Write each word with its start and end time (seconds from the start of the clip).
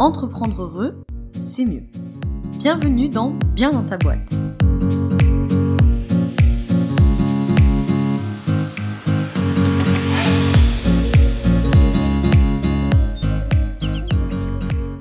Entreprendre 0.00 0.62
heureux, 0.62 1.04
c'est 1.30 1.64
mieux. 1.64 1.84
Bienvenue 2.58 3.08
dans 3.08 3.30
Bien 3.54 3.70
dans 3.70 3.84
ta 3.84 3.96
boîte. 3.96 4.34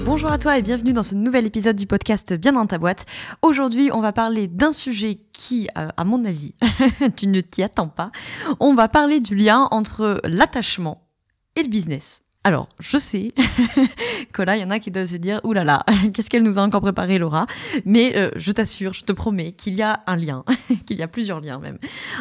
Bonjour 0.05 0.31
à 0.31 0.37
toi 0.37 0.59
et 0.59 0.61
bienvenue 0.61 0.93
dans 0.93 1.01
ce 1.01 1.15
nouvel 1.15 1.47
épisode 1.47 1.75
du 1.75 1.87
podcast 1.87 2.35
Bien 2.35 2.51
dans 2.51 2.67
ta 2.67 2.77
boîte. 2.77 3.07
Aujourd'hui, 3.41 3.89
on 3.91 3.99
va 3.99 4.13
parler 4.13 4.47
d'un 4.47 4.71
sujet 4.71 5.21
qui, 5.33 5.69
euh, 5.75 5.89
à 5.97 6.03
mon 6.03 6.23
avis, 6.23 6.53
tu 7.17 7.27
ne 7.29 7.41
t'y 7.41 7.63
attends 7.63 7.87
pas. 7.87 8.11
On 8.59 8.75
va 8.75 8.87
parler 8.87 9.19
du 9.19 9.35
lien 9.35 9.67
entre 9.71 10.21
l'attachement 10.23 11.07
et 11.55 11.63
le 11.63 11.69
business. 11.69 12.22
Alors, 12.45 12.67
je 12.81 12.97
sais 12.97 13.31
que 14.33 14.41
là, 14.41 14.57
il 14.57 14.61
y 14.61 14.65
en 14.65 14.69
a 14.69 14.79
qui 14.79 14.91
doivent 14.91 15.07
se 15.07 15.15
dire, 15.15 15.39
oulala, 15.45 15.85
là 15.87 15.93
là, 15.93 16.09
qu'est-ce 16.13 16.29
qu'elle 16.29 16.43
nous 16.43 16.59
a 16.59 16.61
encore 16.61 16.81
préparé, 16.81 17.17
Laura? 17.17 17.45
Mais 17.85 18.17
euh, 18.17 18.31
je 18.35 18.51
t'assure, 18.51 18.91
je 18.91 19.03
te 19.05 19.13
promets 19.13 19.53
qu'il 19.53 19.75
y 19.75 19.81
a 19.81 20.01
un 20.07 20.17
lien, 20.17 20.43
qu'il 20.85 20.97
y 20.97 21.03
a 21.03 21.07
plusieurs 21.07 21.39
liens 21.39 21.59
même, 21.59 21.77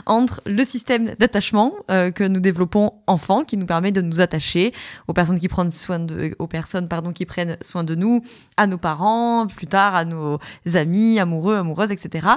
entre 0.06 0.40
le 0.46 0.62
système 0.62 1.16
d'attachement 1.18 1.72
euh, 1.90 2.12
que 2.12 2.22
nous 2.22 2.38
développons 2.38 2.92
enfant, 3.08 3.42
qui 3.42 3.56
nous 3.56 3.66
permet 3.66 3.90
de 3.90 4.00
nous 4.00 4.20
attacher 4.20 4.72
aux 5.08 5.12
personnes 5.12 5.40
qui 5.40 5.48
prennent 5.48 5.80
soin 5.80 5.98
de, 5.98 7.94
nous, 7.96 8.22
à 8.56 8.68
nos 8.68 8.78
parents, 8.78 9.48
plus 9.48 9.66
tard 9.66 9.96
à 9.96 10.04
nos 10.04 10.38
amis, 10.74 11.18
amoureux, 11.18 11.56
amoureuses, 11.56 11.91
etc. 11.91 12.28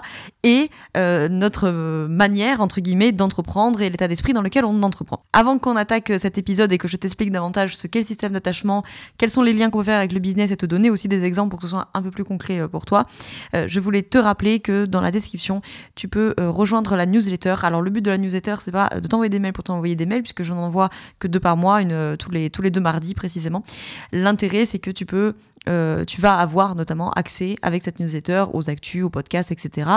Et 0.41 0.71
euh, 0.97 1.29
notre 1.29 1.69
manière, 2.07 2.61
entre 2.61 2.81
guillemets, 2.81 3.11
d'entreprendre 3.11 3.79
et 3.83 3.91
l'état 3.91 4.07
d'esprit 4.07 4.33
dans 4.33 4.41
lequel 4.41 4.65
on 4.65 4.81
entreprend. 4.81 5.19
Avant 5.33 5.59
qu'on 5.59 5.75
attaque 5.75 6.11
cet 6.17 6.39
épisode 6.39 6.71
et 6.71 6.79
que 6.79 6.87
je 6.87 6.97
t'explique 6.97 7.31
davantage 7.31 7.74
ce 7.75 7.87
qu'est 7.87 7.99
le 7.99 8.05
système 8.05 8.33
d'attachement, 8.33 8.83
quels 9.17 9.29
sont 9.29 9.41
les 9.41 9.53
liens 9.53 9.69
qu'on 9.69 9.79
peut 9.79 9.85
faire 9.85 9.99
avec 9.99 10.13
le 10.13 10.19
business 10.19 10.51
et 10.51 10.57
te 10.57 10.65
donner 10.65 10.89
aussi 10.89 11.07
des 11.07 11.23
exemples 11.23 11.51
pour 11.51 11.59
que 11.59 11.65
ce 11.65 11.71
soit 11.71 11.89
un 11.93 12.01
peu 12.01 12.11
plus 12.11 12.23
concret 12.23 12.59
euh, 12.59 12.67
pour 12.67 12.85
toi. 12.85 13.05
Euh, 13.53 13.65
je 13.67 13.79
voulais 13.79 14.01
te 14.01 14.17
rappeler 14.17 14.59
que 14.59 14.85
dans 14.85 15.01
la 15.01 15.11
description, 15.11 15.61
tu 15.95 16.07
peux 16.07 16.33
euh, 16.39 16.49
rejoindre 16.49 16.95
la 16.95 17.05
newsletter. 17.05 17.55
Alors 17.63 17.81
le 17.81 17.89
but 17.89 18.01
de 18.01 18.11
la 18.11 18.17
newsletter, 18.17 18.55
c'est 18.59 18.71
pas 18.71 18.89
de 18.89 19.07
t'envoyer 19.07 19.29
des 19.29 19.39
mails 19.39 19.53
pour 19.53 19.63
t'envoyer 19.63 19.95
des 19.95 20.05
mails, 20.05 20.21
puisque 20.21 20.43
je 20.43 20.53
n'en 20.53 20.63
envoie 20.63 20.89
que 21.19 21.27
deux 21.27 21.39
par 21.39 21.57
mois, 21.57 21.81
une, 21.81 22.15
tous, 22.17 22.31
les, 22.31 22.49
tous 22.49 22.61
les 22.61 22.71
deux 22.71 22.81
mardis 22.81 23.13
précisément. 23.13 23.63
L'intérêt, 24.11 24.65
c'est 24.65 24.79
que 24.79 24.91
tu 24.91 25.05
peux 25.05 25.35
euh, 25.67 26.05
tu 26.05 26.21
vas 26.21 26.37
avoir 26.37 26.75
notamment 26.75 27.11
accès 27.11 27.55
avec 27.61 27.83
cette 27.83 27.99
newsletter 27.99 28.45
aux 28.53 28.69
actus, 28.69 29.03
aux 29.03 29.09
podcasts, 29.09 29.51
etc. 29.51 29.89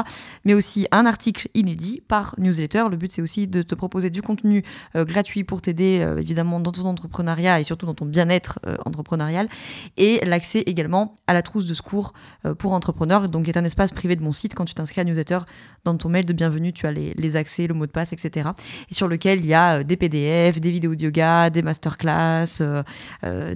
Mais 0.44 0.54
aussi 0.54 0.86
un 0.92 1.06
article 1.06 1.48
inédit 1.54 2.02
par 2.06 2.34
newsletter. 2.38 2.84
Le 2.90 2.96
but, 2.96 3.12
c'est 3.12 3.22
aussi 3.22 3.46
de 3.46 3.62
te 3.62 3.74
proposer 3.74 4.10
du 4.10 4.22
contenu 4.22 4.64
euh, 4.96 5.04
gratuit 5.04 5.44
pour 5.44 5.60
t'aider, 5.60 6.00
euh, 6.00 6.18
évidemment, 6.18 6.60
dans 6.60 6.72
ton 6.72 6.84
entrepreneuriat 6.84 7.60
et 7.60 7.64
surtout 7.64 7.86
dans 7.86 7.94
ton 7.94 8.06
bien-être 8.06 8.58
entrepreneurial. 8.84 9.48
Et 9.96 10.20
l'accès 10.24 10.60
également 10.60 11.14
à 11.26 11.34
la 11.34 11.42
trousse 11.42 11.66
de 11.66 11.74
secours 11.74 12.12
pour 12.58 12.72
entrepreneurs, 12.72 13.28
donc 13.28 13.44
qui 13.44 13.50
est 13.50 13.58
un 13.58 13.64
espace 13.64 13.92
privé 13.92 14.16
de 14.16 14.22
mon 14.22 14.32
site. 14.32 14.54
Quand 14.54 14.64
tu 14.64 14.74
t'inscris 14.74 15.00
à 15.00 15.04
newsletter, 15.04 15.38
dans 15.84 15.96
ton 15.96 16.08
mail 16.08 16.24
de 16.24 16.32
bienvenue, 16.32 16.72
tu 16.72 16.86
as 16.86 16.92
les, 16.92 17.36
accès, 17.36 17.66
le 17.66 17.74
mot 17.74 17.86
de 17.86 17.90
passe, 17.90 18.12
etc. 18.12 18.50
Et 18.90 18.94
sur 18.94 19.08
lequel 19.08 19.40
il 19.40 19.46
y 19.46 19.54
a 19.54 19.82
des 19.84 19.96
PDF, 19.96 20.60
des 20.60 20.70
vidéos 20.70 20.94
de 20.94 21.02
yoga, 21.02 21.50
des 21.50 21.62
masterclass, 21.62 22.62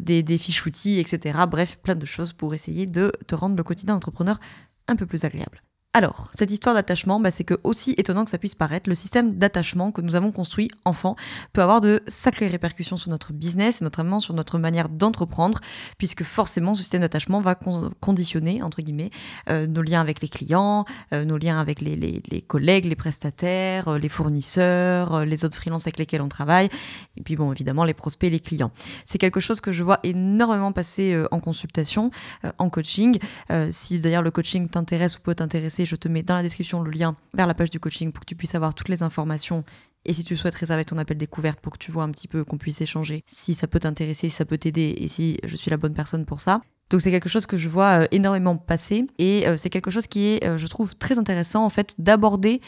des, 0.00 0.22
des 0.22 0.38
fiches 0.38 0.66
outils, 0.66 1.00
etc. 1.00 1.38
Bref, 1.48 1.78
plein 1.82 1.94
de 1.94 2.01
de 2.02 2.06
choses 2.06 2.32
pour 2.32 2.54
essayer 2.54 2.86
de 2.86 3.12
te 3.26 3.34
rendre 3.34 3.56
le 3.56 3.62
quotidien 3.62 3.94
entrepreneur 3.94 4.38
un 4.88 4.96
peu 4.96 5.06
plus 5.06 5.24
agréable. 5.24 5.62
Alors, 5.94 6.30
cette 6.32 6.50
histoire 6.50 6.74
d'attachement, 6.74 7.20
bah, 7.20 7.30
c'est 7.30 7.44
que 7.44 7.58
aussi 7.64 7.94
étonnant 7.98 8.24
que 8.24 8.30
ça 8.30 8.38
puisse 8.38 8.54
paraître, 8.54 8.88
le 8.88 8.94
système 8.94 9.34
d'attachement 9.34 9.92
que 9.92 10.00
nous 10.00 10.14
avons 10.14 10.32
construit 10.32 10.70
enfant 10.86 11.16
peut 11.52 11.60
avoir 11.60 11.82
de 11.82 12.02
sacrées 12.06 12.48
répercussions 12.48 12.96
sur 12.96 13.10
notre 13.10 13.34
business 13.34 13.82
et 13.82 13.84
notamment 13.84 14.18
sur 14.18 14.32
notre 14.32 14.58
manière 14.58 14.88
d'entreprendre, 14.88 15.60
puisque 15.98 16.24
forcément 16.24 16.72
ce 16.72 16.80
système 16.80 17.02
d'attachement 17.02 17.40
va 17.40 17.58
conditionner, 18.00 18.62
entre 18.62 18.80
guillemets, 18.80 19.10
euh, 19.50 19.66
nos 19.66 19.82
liens 19.82 20.00
avec 20.00 20.22
les 20.22 20.28
clients, 20.28 20.86
euh, 21.12 21.26
nos 21.26 21.36
liens 21.36 21.60
avec 21.60 21.82
les, 21.82 21.94
les, 21.94 22.40
collègues, 22.40 22.86
les 22.86 22.96
prestataires, 22.96 23.88
euh, 23.88 23.98
les 23.98 24.08
fournisseurs, 24.08 25.26
les 25.26 25.44
autres 25.44 25.56
freelances 25.56 25.82
avec 25.82 25.98
lesquels 25.98 26.22
on 26.22 26.28
travaille, 26.28 26.70
et 27.18 27.22
puis 27.22 27.36
bon, 27.36 27.52
évidemment, 27.52 27.84
les 27.84 27.92
prospects, 27.92 28.32
les 28.32 28.40
clients. 28.40 28.70
C'est 29.04 29.18
quelque 29.18 29.40
chose 29.40 29.60
que 29.60 29.72
je 29.72 29.82
vois 29.82 30.00
énormément 30.04 30.72
passer 30.72 31.22
en 31.30 31.38
consultation, 31.38 32.10
en 32.56 32.70
coaching. 32.70 33.18
si 33.70 33.98
d'ailleurs 33.98 34.22
le 34.22 34.30
coaching 34.30 34.68
t'intéresse 34.70 35.18
ou 35.18 35.20
peut 35.20 35.34
t'intéresser, 35.34 35.81
je 35.86 35.96
te 35.96 36.08
mets 36.08 36.22
dans 36.22 36.34
la 36.34 36.42
description 36.42 36.82
le 36.82 36.90
lien 36.90 37.16
vers 37.34 37.46
la 37.46 37.54
page 37.54 37.70
du 37.70 37.80
coaching 37.80 38.12
pour 38.12 38.20
que 38.20 38.26
tu 38.26 38.36
puisses 38.36 38.54
avoir 38.54 38.74
toutes 38.74 38.88
les 38.88 39.02
informations. 39.02 39.64
Et 40.04 40.12
si 40.12 40.24
tu 40.24 40.36
souhaites 40.36 40.54
réserver 40.54 40.84
ton 40.84 40.98
appel 40.98 41.16
découverte 41.16 41.60
pour 41.60 41.72
que 41.72 41.78
tu 41.78 41.92
vois 41.92 42.02
un 42.02 42.10
petit 42.10 42.28
peu 42.28 42.44
qu'on 42.44 42.58
puisse 42.58 42.80
échanger, 42.80 43.22
si 43.26 43.54
ça 43.54 43.68
peut 43.68 43.78
t'intéresser, 43.78 44.28
si 44.28 44.36
ça 44.36 44.44
peut 44.44 44.58
t'aider 44.58 44.94
et 44.98 45.08
si 45.08 45.38
je 45.44 45.54
suis 45.54 45.70
la 45.70 45.76
bonne 45.76 45.94
personne 45.94 46.24
pour 46.24 46.40
ça. 46.40 46.60
Donc 46.92 47.00
c'est 47.00 47.10
quelque 47.10 47.30
chose 47.30 47.46
que 47.46 47.56
je 47.56 47.70
vois 47.70 48.02
euh, 48.02 48.06
énormément 48.10 48.58
passer 48.58 49.06
et 49.18 49.48
euh, 49.48 49.56
c'est 49.56 49.70
quelque 49.70 49.90
chose 49.90 50.06
qui 50.06 50.26
est, 50.26 50.44
euh, 50.44 50.58
je 50.58 50.66
trouve, 50.66 50.94
très 50.94 51.18
intéressant 51.18 51.64
en 51.64 51.70
fait 51.70 51.94
d'aborder. 51.98 52.60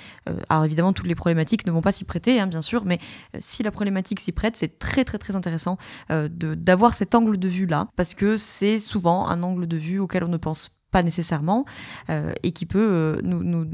alors 0.49 0.65
évidemment, 0.65 0.95
toutes 0.95 1.07
les 1.07 1.15
problématiques 1.15 1.67
ne 1.67 1.73
vont 1.73 1.83
pas 1.83 1.93
s'y 1.93 2.05
prêter, 2.05 2.41
hein, 2.41 2.47
bien 2.47 2.63
sûr, 2.63 2.87
mais 2.87 2.99
si 3.39 3.63
la 3.63 3.71
problématique 3.71 4.21
s'y 4.21 4.33
prête, 4.33 4.57
c'est 4.57 4.79
très 4.79 5.05
très 5.05 5.19
très 5.19 5.37
intéressant 5.37 5.77
d'avoir 6.09 6.95
cet 6.95 7.15
angle 7.15 7.37
de 7.37 7.49
vue 7.49 7.67
là 7.67 7.89
parce 7.97 8.15
que 8.15 8.39
c'est 8.39 8.79
souvent 8.79 9.29
un 9.29 9.43
angle 9.43 9.67
de 9.67 9.77
vue 9.77 9.99
auquel 9.99 10.25
on 10.25 10.29
ne 10.29 10.39
pense 10.39 10.69
pas 10.69 10.84
pas 10.95 11.03
nécessairement, 11.03 11.65
euh, 12.09 12.33
et 12.45 12.53
qui 12.53 12.67
peut 12.67 12.79
euh, 12.79 13.21
nous, 13.25 13.67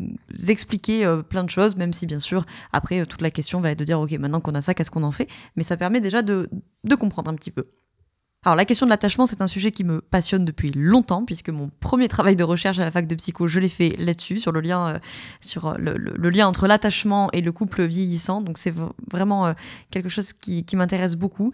expliquer 0.49 1.05
euh, 1.05 1.21
plein 1.21 1.45
de 1.45 1.51
choses, 1.51 1.77
même 1.77 1.93
si 1.93 2.07
bien 2.07 2.19
sûr, 2.19 2.47
après, 2.73 3.05
toute 3.05 3.21
la 3.21 3.31
question 3.31 3.61
va 3.61 3.73
être 3.73 3.79
de 3.79 3.85
dire, 3.85 4.01
ok, 4.01 4.13
maintenant 4.13 4.41
qu'on 4.41 4.55
a 4.55 4.63
ça, 4.63 4.73
qu'est-ce 4.73 4.91
qu'on 4.91 5.03
en 5.03 5.13
fait? 5.13 5.29
Mais 5.55 5.63
ça 5.63 5.77
permet 5.77 6.01
déjà 6.01 6.23
de, 6.23 6.49
comprendre 6.99 7.31
un 7.31 7.35
petit 7.35 7.51
peu. 7.51 7.65
Alors 8.47 8.57
la 8.57 8.65
question 8.65 8.87
de 8.87 8.91
l'attachement, 8.91 9.27
c'est 9.27 9.43
un 9.43 9.47
sujet 9.47 9.71
qui 9.71 9.85
me 9.85 10.01
passionne 10.01 10.47
depuis 10.47 10.71
longtemps, 10.71 11.27
puisque 11.27 11.51
mon 11.51 11.69
premier 11.81 12.09
travail 12.09 12.37
de 12.37 12.43
recherche 12.43 12.79
à 12.79 12.85
la 12.85 12.91
fac 12.91 13.07
de 13.07 13.15
psycho, 13.15 13.47
je 13.47 13.61
l'ai 13.61 13.69
fait 13.69 13.95
là-dessus, 13.99 14.39
sur 14.39 14.51
le 14.51 14.63
lien, 14.63 14.99
sur 15.43 15.77
le, 15.77 16.31
lien 16.31 16.49
entre 16.49 16.67
l'attachement 16.67 17.31
et 17.33 17.43
le 17.43 17.53
couple 17.53 17.83
vieillissant. 17.83 18.41
Donc 18.41 18.57
c'est 18.57 18.73
vraiment 19.11 19.55
quelque 19.91 20.09
chose 20.09 20.33
qui 20.33 20.65
m'intéresse 20.75 21.17
beaucoup. 21.17 21.53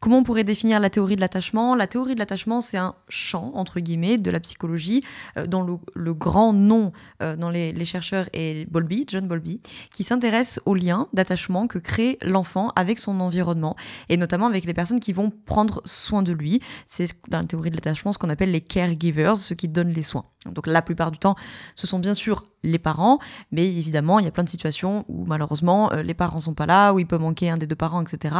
Comment 0.00 0.18
on 0.18 0.22
pourrait 0.22 0.44
définir 0.44 0.78
la 0.78 0.90
théorie 0.90 1.16
de 1.16 1.20
l'attachement? 1.20 1.74
La 1.74 1.88
théorie 1.88 2.14
de 2.14 2.20
l'attachement, 2.20 2.60
c'est 2.60 2.76
un 2.76 2.94
champ, 3.08 3.50
entre 3.54 3.80
guillemets, 3.80 4.16
de 4.16 4.30
la 4.30 4.38
psychologie, 4.38 5.02
euh, 5.36 5.48
dont 5.48 5.66
le, 5.94 6.14
grand 6.14 6.52
nom 6.52 6.92
euh, 7.20 7.34
dans 7.34 7.50
les, 7.50 7.84
chercheurs 7.84 8.28
est 8.32 8.70
Bowlby, 8.70 9.06
John 9.08 9.26
Bowlby, 9.26 9.60
qui 9.92 10.04
s'intéresse 10.04 10.60
au 10.66 10.76
lien 10.76 11.08
d'attachement 11.14 11.66
que 11.66 11.80
crée 11.80 12.16
l'enfant 12.22 12.70
avec 12.76 13.00
son 13.00 13.18
environnement, 13.18 13.74
et 14.08 14.16
notamment 14.16 14.46
avec 14.46 14.66
les 14.66 14.74
personnes 14.74 15.00
qui 15.00 15.12
vont 15.12 15.32
prendre 15.46 15.82
soin 15.84 16.22
de 16.22 16.32
lui. 16.32 16.60
C'est 16.86 17.08
dans 17.28 17.38
la 17.38 17.44
théorie 17.44 17.70
de 17.70 17.76
l'attachement 17.76 18.12
ce 18.12 18.18
qu'on 18.18 18.30
appelle 18.30 18.52
les 18.52 18.60
caregivers, 18.60 19.36
ceux 19.36 19.56
qui 19.56 19.66
donnent 19.66 19.92
les 19.92 20.04
soins. 20.04 20.24
Donc 20.46 20.66
la 20.68 20.82
plupart 20.82 21.10
du 21.10 21.18
temps, 21.18 21.34
ce 21.74 21.86
sont 21.88 21.98
bien 21.98 22.14
sûr 22.14 22.44
les 22.62 22.78
parents, 22.78 23.18
mais 23.52 23.66
évidemment, 23.66 24.18
il 24.18 24.24
y 24.24 24.28
a 24.28 24.30
plein 24.30 24.44
de 24.44 24.48
situations 24.48 25.04
où 25.08 25.24
malheureusement, 25.26 25.92
euh, 25.92 26.02
les 26.02 26.14
parents 26.14 26.40
sont 26.40 26.54
pas 26.54 26.66
là, 26.66 26.92
où 26.92 26.98
il 26.98 27.06
peut 27.06 27.18
manquer 27.18 27.50
un 27.50 27.56
des 27.56 27.66
deux 27.66 27.76
parents, 27.76 28.02
etc. 28.02 28.34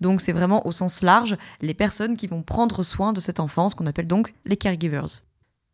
Donc 0.00 0.20
c'est 0.20 0.32
vraiment 0.32 0.66
au 0.66 0.72
sens 0.72 1.01
large 1.02 1.36
les 1.60 1.74
personnes 1.74 2.16
qui 2.16 2.26
vont 2.26 2.42
prendre 2.42 2.82
soin 2.82 3.12
de 3.12 3.20
cette 3.20 3.40
enfant, 3.40 3.68
ce 3.68 3.76
qu'on 3.76 3.86
appelle 3.86 4.06
donc 4.06 4.34
les 4.44 4.56
caregivers. 4.56 5.22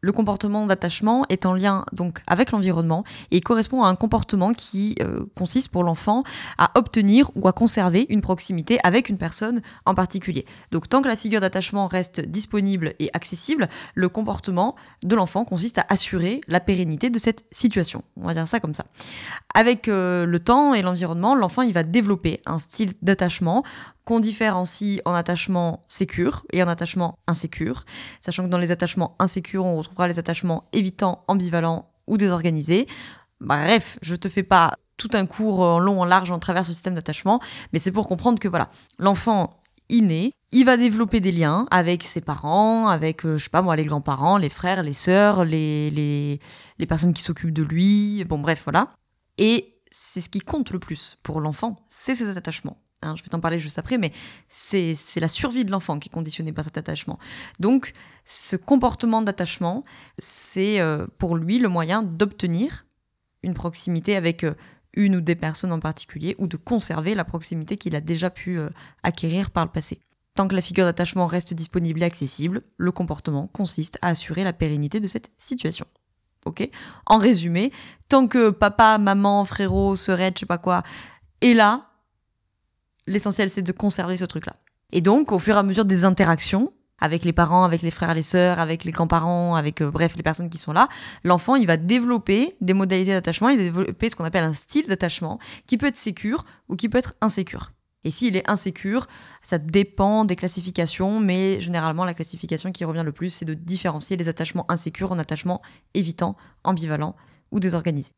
Le 0.01 0.13
comportement 0.13 0.65
d'attachement 0.65 1.27
est 1.29 1.45
en 1.45 1.55
lien 1.55 1.85
donc 1.93 2.23
avec 2.29 2.53
l'environnement 2.53 3.03
et 3.33 3.41
correspond 3.41 3.83
à 3.83 3.89
un 3.89 3.97
comportement 3.97 4.53
qui 4.53 4.95
euh, 5.01 5.27
consiste 5.35 5.73
pour 5.73 5.83
l'enfant 5.83 6.23
à 6.57 6.71
obtenir 6.79 7.33
ou 7.35 7.49
à 7.49 7.53
conserver 7.53 8.07
une 8.09 8.21
proximité 8.21 8.79
avec 8.85 9.09
une 9.09 9.19
personne 9.19 9.61
en 9.87 9.97
particulier. 9.97 10.47
Donc 10.71 10.89
tant 10.89 11.03
que 11.03 11.09
la 11.09 11.17
figure 11.17 11.41
d'attachement 11.41 11.89
reste 11.89 12.21
disponible 12.21 12.95
et 13.01 13.11
accessible, 13.13 13.69
le 13.97 14.09
comportement 14.09 14.77
de 15.03 15.17
l'enfant 15.17 15.45
consiste 15.45 15.79
à 15.79 15.87
assurer 15.89 16.43
la 16.47 16.61
pérennité 16.61 17.11
de 17.11 17.19
cette 17.19 17.45
situation. 17.51 18.05
On 18.17 18.27
va 18.29 18.35
dire 18.35 18.47
ça 18.47 18.61
comme 18.61 18.75
ça. 18.75 18.85
Avec 19.53 19.89
euh, 19.89 20.27
le 20.27 20.39
temps 20.39 20.75
et 20.75 20.83
l'environnement, 20.83 21.35
l'enfant 21.35 21.63
il 21.63 21.73
va 21.73 21.83
développer 21.83 22.41
un 22.47 22.61
style 22.61 22.93
d'attachement 23.03 23.65
qu'on 24.09 24.21
différencie 24.21 25.03
en 25.05 25.13
attachement 25.13 25.83
sécure 25.87 26.47
et 26.51 26.63
en 26.63 26.67
attachement 26.67 27.19
insécure, 27.27 27.85
sachant 28.23 28.45
que 28.45 28.49
dans 28.49 28.57
les 28.57 28.71
attachements 28.71 29.15
insécures, 29.19 29.67
on 29.67 29.77
retrouvera 29.77 30.09
les 30.09 30.19
attachements 30.19 30.65
évitants, 30.73 31.27
ambivalents 31.29 31.91
ou 32.07 32.17
désorganisés. 32.17 32.89
Bref, 33.43 33.99
je 34.01 34.15
te 34.15 34.31
fais 34.31 34.43
pas 34.43 34.73
tout 34.97 35.11
un 35.13 35.27
cours 35.27 35.61
en 35.61 35.79
long, 35.79 36.01
en 36.01 36.07
large, 36.07 36.31
en 36.31 36.39
travers 36.39 36.65
ce 36.65 36.73
système 36.73 36.95
d'attachement, 36.95 37.39
mais 37.75 37.79
c'est 37.79 37.93
pour 37.93 38.09
comprendre 38.09 38.39
que 38.39 38.49
voilà, 38.49 38.71
l'enfant 38.99 39.61
inné, 39.91 40.33
il 40.53 40.65
va 40.65 40.79
développer 40.79 41.21
des 41.21 41.31
liens 41.31 41.67
avec 41.71 42.03
ses 42.03 42.23
parents, 42.23 42.89
avec, 42.89 43.27
euh, 43.27 43.37
je 43.37 43.45
sais 43.45 43.51
pas 43.51 43.61
moi, 43.61 43.77
les 43.77 43.85
grands-parents, 43.85 44.39
les 44.39 44.49
frères, 44.49 44.83
les 44.83 44.95
sœurs, 44.95 45.45
les, 45.45 45.91
les, 45.91 46.41
les 46.79 46.87
personnes 46.87 47.13
qui 47.13 47.23
s'occupent 47.23 47.53
de 47.53 47.63
lui, 47.63 48.25
bon 48.25 48.39
bref, 48.39 48.63
voilà. 48.65 48.89
Et 49.37 49.83
c'est 49.91 50.23
ce 50.23 50.31
qui 50.31 50.41
compte 50.41 50.71
le 50.71 50.79
plus 50.79 51.19
pour 51.23 51.43
l'enfant, 51.43 51.85
c'est 51.91 52.15
ses 52.15 52.39
attachements. 52.39 52.79
Hein, 53.03 53.15
je 53.17 53.23
vais 53.23 53.29
t'en 53.29 53.39
parler 53.39 53.61
juste 53.61 53.79
après, 53.79 53.97
mais 53.97 54.13
c'est 54.49 54.97
la 55.21 55.29
survie 55.29 55.65
de 55.65 55.71
l'enfant 55.71 56.01
qui 56.01 56.09
est 56.09 56.13
conditionnée 56.13 56.53
par 56.53 56.65
cet 56.65 56.79
attachement. 56.79 57.19
Donc, 57.61 57.93
ce 58.25 58.57
comportement 58.57 59.23
d'attachement, 59.23 59.85
c'est 60.19 60.81
euh, 60.81 61.07
pour 61.19 61.37
lui 61.37 61.61
le 61.61 61.69
moyen 61.69 62.03
d'obtenir 62.03 62.87
une 63.45 63.55
proximité 63.55 64.17
avec 64.17 64.43
euh, 64.43 64.55
une 64.95 65.15
ou 65.15 65.21
des 65.21 65.37
personnes 65.37 65.73
en 65.73 65.79
particulier, 65.79 66.35
ou 66.39 66.49
de 66.49 66.57
conserver 66.57 67.15
la 67.15 67.25
proximité 67.25 67.77
qu'il 67.77 67.95
a 67.95 68.01
déjà 68.01 68.31
pu 68.31 68.59
euh, 68.59 68.69
acquérir 69.05 69.51
par 69.51 69.65
le 69.65 69.71
passé. 69.71 70.01
Tant 70.35 70.49
que 70.49 70.57
la 70.57 70.63
figure 70.63 70.85
d'attachement 70.85 71.27
reste 71.27 71.55
disponible 71.55 72.03
et 72.03 72.07
accessible, 72.07 72.61
le 72.77 72.91
comportement 72.91 73.47
consiste 73.47 73.99
à 74.03 74.09
assurer 74.09 74.43
la 74.43 74.53
pérennité 74.53 74.99
de 74.99 75.07
cette 75.07 75.31
situation. 75.37 75.87
Ok? 76.47 76.69
En 77.07 77.19
résumé, 77.19 77.73
tant 78.09 78.27
que 78.27 78.51
papa, 78.51 78.99
maman, 78.99 79.45
frérot, 79.45 79.95
sœurette, 79.95 80.37
je 80.37 80.41
sais 80.41 80.47
pas 80.47 80.59
quoi, 80.59 80.83
est 81.43 81.55
là, 81.55 81.88
l'essentiel 83.09 83.49
c'est 83.49 83.63
de 83.63 83.73
conserver 83.73 84.17
ce 84.17 84.25
truc-là. 84.25 84.55
Et 84.93 85.01
donc, 85.01 85.33
au 85.33 85.39
fur 85.39 85.55
et 85.55 85.59
à 85.59 85.63
mesure 85.63 85.85
des 85.85 86.05
interactions, 86.05 86.73
avec 87.01 87.25
les 87.25 87.33
parents, 87.33 87.65
avec 87.65 87.83
les 87.83 87.91
frères 87.91 88.15
les 88.15 88.23
sœurs, 88.23 88.59
avec 88.59 88.85
les 88.85 88.93
grands-parents, 88.93 89.55
avec 89.55 89.81
euh, 89.81 89.91
bref 89.91 90.17
les 90.17 90.23
personnes 90.23 90.51
qui 90.51 90.59
sont 90.59 90.73
là, 90.73 90.89
l'enfant 91.25 91.55
il 91.55 91.67
va 91.67 91.77
développer 91.77 92.57
des 92.61 92.75
modalités 92.75 93.13
d'attachement, 93.13 93.49
il 93.51 93.59
va 93.59 93.65
développer 93.65 94.11
ce 94.11 94.17
qu'on 94.17 94.25
appelle 94.25 94.45
un 94.45 94.55
style 94.55 94.87
d'attachement 94.87 95.39
qui 95.67 95.79
peut 95.79 95.87
être 95.87 95.97
sécure 95.97 96.45
ou 96.69 96.77
qui 96.77 96.89
peut 96.89 96.99
être 96.99 97.15
insécure. 97.21 97.73
Et 98.05 98.11
s'il 98.11 98.37
est 98.37 98.49
insécure, 98.49 99.07
ça 99.43 99.59
dépend 99.59 100.25
des 100.25 100.37
classifications, 100.37 101.21
mais 101.21 101.61
généralement 101.61 102.05
la 102.05 102.15
classification 102.15 102.71
qui 102.73 102.85
revient 102.85 103.03
le 103.05 103.13
plus, 103.13 103.31
c'est 103.31 103.45
de 103.45 103.55
différencier 103.55 104.17
les 104.17 104.29
attachements 104.29 104.65
insécures 104.69 105.13
en 105.13 105.19
attachements 105.19 105.63
évitants, 105.95 106.37
ambivalents 106.65 107.17
ou 107.51 107.61
désorganisés. 107.61 108.13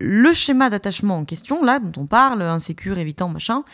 Le 0.00 0.32
schéma 0.32 0.70
d'attachement 0.70 1.16
en 1.16 1.24
question, 1.24 1.64
là, 1.64 1.80
dont 1.80 2.02
on 2.02 2.06
parle, 2.06 2.42
insécure, 2.42 2.98
évitant, 2.98 3.28
machin, 3.28 3.64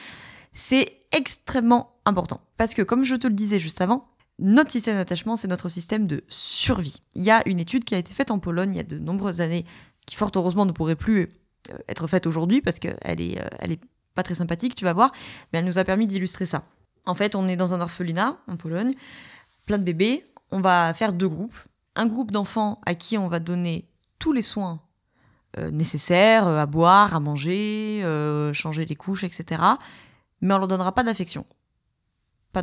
c'est 0.55 0.87
extrêmement 1.13 1.97
important. 2.07 2.41
Parce 2.57 2.75
que, 2.75 2.83
comme 2.83 3.05
je 3.05 3.17
te 3.17 3.27
le 3.27 3.35
disais 3.35 3.59
juste 3.59 3.81
avant, 3.81 4.03
notre 4.39 4.71
système 4.71 4.97
d'attachement, 4.97 5.37
c'est 5.37 5.49
notre 5.49 5.69
système 5.69 6.07
de 6.07 6.25
survie. 6.29 7.03
Il 7.15 7.23
y 7.23 7.31
a 7.31 7.47
une 7.49 7.61
étude 7.61 7.85
qui 7.85 7.95
a 7.95 7.99
été 7.99 8.13
faite 8.13 8.31
en 8.31 8.39
Pologne 8.39 8.71
il 8.75 8.77
y 8.77 8.81
a 8.81 8.85
de 8.85 8.99
nombreuses 8.99 9.41
années, 9.41 9.65
qui 10.07 10.17
fort 10.17 10.31
heureusement 10.35 10.67
ne 10.67 10.73
pourrait 10.73 10.97
plus 10.97 11.29
euh, 11.71 11.79
être 11.89 12.07
faite 12.07 12.27
aujourd'hui 12.27 12.61
parce 12.61 12.79
qu'elle 12.79 13.21
est, 13.21 13.41
euh, 13.41 13.49
elle 13.61 13.73
est 13.73 13.81
pas 14.15 14.23
très 14.23 14.35
sympathique, 14.35 14.75
tu 14.75 14.85
vas 14.85 14.93
voir, 14.93 15.13
mais 15.53 15.61
elle 15.61 15.65
nous 15.65 15.79
a 15.79 15.85
permis 15.85 16.07
d'illustrer 16.07 16.47
ça. 16.47 16.65
En 17.07 17.15
fait, 17.15 17.35
on 17.35 17.49
est 17.49 17.57
dans 17.57 17.75
un 17.75 17.81
orphelinat 17.81 18.37
en 18.49 18.57
Pologne, 18.57 18.95
plein 19.67 19.79
de 19.79 19.85
bébés. 19.85 20.25
On 20.51 20.61
va 20.61 20.95
faire 20.95 21.13
deux 21.13 21.29
groupes. 21.29 21.59
Un 21.97 22.07
groupe 22.07 22.33
d'enfants 22.33 22.81
à 22.87 22.95
qui 22.95 23.19
on 23.19 23.29
va 23.29 23.41
donner 23.41 23.89
tous 24.19 24.33
les 24.33 24.43
soins 24.43 24.81
euh, 25.59 25.71
nécessaires, 25.71 26.47
à 26.47 26.67
boire, 26.67 27.15
à 27.15 27.21
manger, 27.21 28.03
changer 28.53 28.85
les 28.85 28.97
couches, 28.97 29.25
etc. 29.25 29.61
Mais 30.45 30.55
on 30.55 30.59
leur 30.59 30.69
donnera 30.69 30.93
pas 30.93 31.03
d'affection 31.03 31.45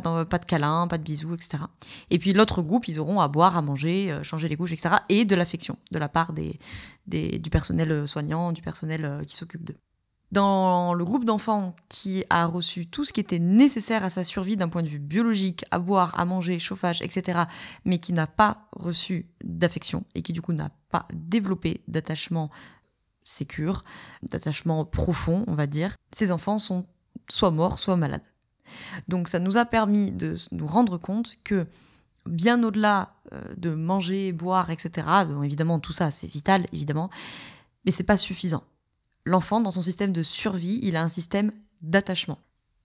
de 0.00 0.44
câlins, 0.46 0.86
pas 0.88 0.98
de 0.98 1.02
bisous, 1.02 1.34
etc. 1.34 1.64
Et 2.10 2.18
puis 2.18 2.32
l'autre 2.32 2.62
groupe, 2.62 2.88
ils 2.88 2.98
auront 2.98 3.20
à 3.20 3.28
boire, 3.28 3.56
à 3.56 3.62
manger, 3.62 4.10
euh, 4.10 4.22
changer 4.22 4.48
les 4.48 4.56
couches, 4.56 4.72
etc. 4.72 4.96
Et 5.10 5.24
de 5.24 5.36
l'affection 5.36 5.76
de 5.90 5.98
la 5.98 6.08
part 6.08 6.32
des, 6.32 6.58
du 7.06 7.50
personnel 7.50 8.08
soignant, 8.08 8.52
du 8.52 8.62
personnel 8.62 9.04
euh, 9.04 9.24
qui 9.24 9.36
s'occupe 9.36 9.64
d'eux. 9.64 9.76
Dans 10.30 10.94
le 10.94 11.04
groupe 11.04 11.26
d'enfants 11.26 11.76
qui 11.90 12.24
a 12.30 12.46
reçu 12.46 12.86
tout 12.86 13.04
ce 13.04 13.12
qui 13.12 13.20
était 13.20 13.38
nécessaire 13.38 14.02
à 14.02 14.08
sa 14.08 14.24
survie 14.24 14.56
d'un 14.56 14.70
point 14.70 14.82
de 14.82 14.88
vue 14.88 14.98
biologique, 14.98 15.66
à 15.70 15.78
boire, 15.78 16.18
à 16.18 16.24
manger, 16.24 16.58
chauffage, 16.58 17.02
etc., 17.02 17.40
mais 17.84 17.98
qui 17.98 18.14
n'a 18.14 18.26
pas 18.26 18.66
reçu 18.72 19.26
d'affection 19.44 20.04
et 20.14 20.22
qui 20.22 20.32
du 20.32 20.40
coup 20.40 20.54
n'a 20.54 20.70
pas 20.90 21.06
développé 21.12 21.82
d'attachement 21.86 22.48
sécure, 23.24 23.84
d'attachement 24.22 24.86
profond, 24.86 25.44
on 25.48 25.54
va 25.54 25.66
dire, 25.66 25.94
ces 26.12 26.32
enfants 26.32 26.58
sont 26.58 26.86
soit 27.28 27.50
morts, 27.50 27.78
soit 27.78 27.96
malades. 27.96 28.26
Donc 29.08 29.28
ça 29.28 29.38
nous 29.38 29.56
a 29.56 29.64
permis 29.64 30.12
de 30.12 30.36
nous 30.52 30.66
rendre 30.66 30.98
compte 30.98 31.36
que 31.44 31.66
bien 32.26 32.62
au-delà 32.62 33.14
euh, 33.32 33.40
de 33.56 33.74
manger, 33.74 34.32
boire, 34.32 34.70
etc., 34.70 35.06
évidemment 35.42 35.80
tout 35.80 35.92
ça 35.92 36.10
c'est 36.10 36.26
vital, 36.26 36.66
évidemment, 36.72 37.10
mais 37.84 37.90
c'est 37.90 38.04
pas 38.04 38.16
suffisant. 38.16 38.62
L'enfant, 39.24 39.60
dans 39.60 39.70
son 39.70 39.82
système 39.82 40.12
de 40.12 40.22
survie, 40.22 40.80
il 40.82 40.96
a 40.96 41.02
un 41.02 41.08
système 41.08 41.52
d'attachement. 41.80 42.38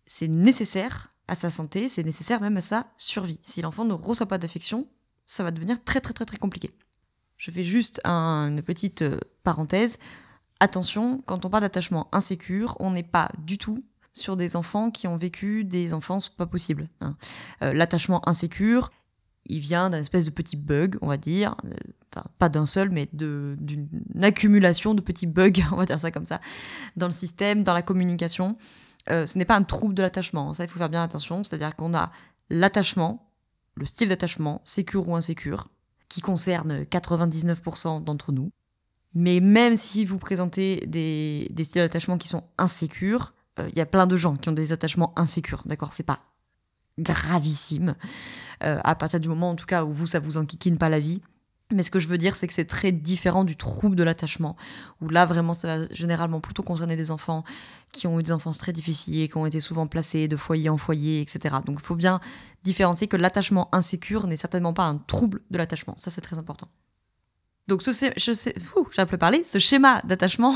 C'est 0.06 0.28
nécessaire 0.28 1.10
à 1.28 1.36
sa 1.36 1.50
santé, 1.50 1.90
c'est 1.90 2.04
nécessaire 2.04 2.42
même 2.42 2.58
à 2.58 2.62
sa 2.62 2.88
survie. 2.98 3.40
Si 3.44 3.62
l'enfant 3.62 3.86
ne 3.86 3.94
reçoit 3.94 4.28
pas 4.28 4.38
d'affection, 4.38 4.88
ça 5.26 5.44
va 5.44 5.52
devenir 5.52 5.84
très 5.84 6.00
très 6.00 6.14
très 6.14 6.26
très 6.26 6.38
compliqué. 6.38 6.72
Je 7.38 7.52
fais 7.52 7.64
juste 7.64 8.02
une 8.06 8.62
petite 8.64 9.04
euh, 9.04 9.20
parenthèse. 9.44 10.00
Attention, 10.60 11.22
quand 11.26 11.46
on 11.46 11.50
parle 11.50 11.62
d'attachement 11.62 12.08
insécure, 12.12 12.76
on 12.80 12.92
n'est 12.92 13.04
pas 13.04 13.30
du 13.38 13.58
tout 13.58 13.78
sur 14.18 14.38
des 14.38 14.56
enfants 14.56 14.92
qui 14.92 15.08
ont 15.08 15.18
vécu 15.18 15.64
des 15.64 15.94
enfances 15.94 16.30
pas 16.30 16.46
possibles. 16.46 16.88
Hein. 17.02 17.16
Euh, 17.62 17.74
l'attachement 17.74 18.28
insécure, 18.28 18.92
il 19.48 19.60
vient 19.60 19.90
d'un 19.90 20.00
espèce 20.00 20.25
de 20.25 20.30
petit 20.30 20.58
bug, 20.58 20.98
on 21.02 21.08
va 21.08 21.18
dire, 21.18 21.56
euh, 21.66 21.74
enfin 22.12 22.25
pas 22.38 22.50
d'un 22.50 22.66
seul, 22.66 22.90
mais 22.90 23.10
d'une 23.14 23.88
accumulation 24.22 24.94
de 24.94 25.02
petits 25.02 25.28
bugs, 25.28 25.52
on 25.72 25.78
va 25.78 25.86
dire 25.86 26.00
ça 26.00 26.12
comme 26.12 26.25
ça, 26.25 26.40
dans 26.96 27.08
le 27.08 27.12
système, 27.12 27.64
dans 27.64 27.74
la 27.74 27.81
communication. 27.81 28.58
Euh, 29.10 29.25
ce 29.25 29.38
n'est 29.38 29.46
pas 29.46 29.56
un 29.56 29.64
trouble 29.64 29.94
de 29.94 30.02
l'attachement, 30.02 30.54
ça 30.54 30.66
il 30.66 30.69
faut 30.69 30.80
faire 30.80 30.90
bien 30.90 31.02
attention, 31.02 31.44
c'est-à-dire 31.44 31.75
qu'on 31.75 31.94
a 31.94 32.12
l'attachement, 32.50 33.31
le 33.75 33.86
style 33.86 34.10
d'attachement, 34.10 34.62
sécure 34.66 35.08
ou 35.08 35.16
insécure, 35.16 35.69
qui 36.10 36.22
concerne 36.22 36.84
99% 36.84 38.04
d'entre 38.04 38.31
nous. 38.31 38.52
Mais 39.14 39.40
même 39.40 39.78
si 39.78 40.04
vous 40.04 40.18
présentez 40.18 40.86
des, 40.88 41.48
des 41.52 41.64
styles 41.64 41.81
d'attachement 41.81 42.18
qui 42.18 42.28
sont 42.28 42.44
insécures, 42.58 43.31
il 43.57 43.63
euh, 43.63 43.69
y 43.75 43.81
a 43.81 43.86
plein 43.86 44.07
de 44.07 44.18
gens 44.18 44.36
qui 44.36 44.50
ont 44.50 44.54
des 44.54 44.71
attachements 44.71 45.13
insécures, 45.15 45.63
d'accord 45.65 45.94
C'est 45.94 46.04
pas 46.04 46.19
gravissime, 47.00 47.95
euh, 48.63 48.80
à 48.83 48.95
partir 48.95 49.19
du 49.19 49.30
moment 49.30 49.51
en 49.51 49.56
tout 49.56 49.68
cas 49.68 49.83
où 49.83 49.92
vous, 49.92 50.07
ça 50.07 50.19
vous 50.19 50.38
enquiquine 50.38 50.77
pas 50.77 50.89
la 50.89 51.00
vie. 51.00 51.21
Mais 51.71 51.83
ce 51.83 51.92
que 51.92 52.00
je 52.00 52.07
veux 52.07 52.18
dire, 52.18 52.33
c'est 52.36 52.48
que 52.48 52.54
c'est 52.54 52.65
très 52.65 52.94
différent 52.94 53.44
du 53.44 53.57
trouble 53.57 53.98
de 53.98 54.04
l'attachement, 54.04 54.56
où 55.01 55.09
là, 55.09 55.25
vraiment, 55.25 55.51
ça 55.51 55.80
va 55.80 55.94
généralement 55.94 56.39
plutôt 56.39 56.63
concerner 56.63 56.95
des 56.95 57.12
enfants 57.12 57.44
qui 57.92 58.07
ont 58.07 58.21
eu 58.21 58.24
des 58.24 58.31
enfances 58.31 58.57
très 58.57 58.71
difficiles, 58.71 59.27
qui 59.27 59.38
ont 59.38 59.45
été 59.45 59.59
souvent 59.59 59.86
placés 59.86 60.30
de 60.30 60.38
foyer 60.38 60.69
en 60.69 60.77
foyer, 60.77 61.19
etc. 61.19 61.57
Donc 61.65 61.80
il 61.81 61.86
faut 61.86 61.98
bien 61.98 62.21
différencier 62.63 63.07
que 63.07 63.18
l'attachement 63.18 63.68
insécure 63.74 64.27
n'est 64.27 64.38
certainement 64.38 64.74
pas 64.74 64.86
un 64.86 64.95
trouble 64.95 65.42
de 65.51 65.57
l'attachement. 65.57 65.94
Ça, 65.98 66.09
c'est 66.09 66.21
très 66.21 66.38
important. 66.38 66.69
Donc, 67.68 67.81
ce, 67.81 67.92
je 67.92 68.31
sais, 68.31 68.56
j'ai 68.92 69.01
un 69.01 69.06
peu 69.06 69.18
parlé, 69.18 69.44
ce 69.44 69.59
schéma 69.59 70.01
d'attachement, 70.06 70.56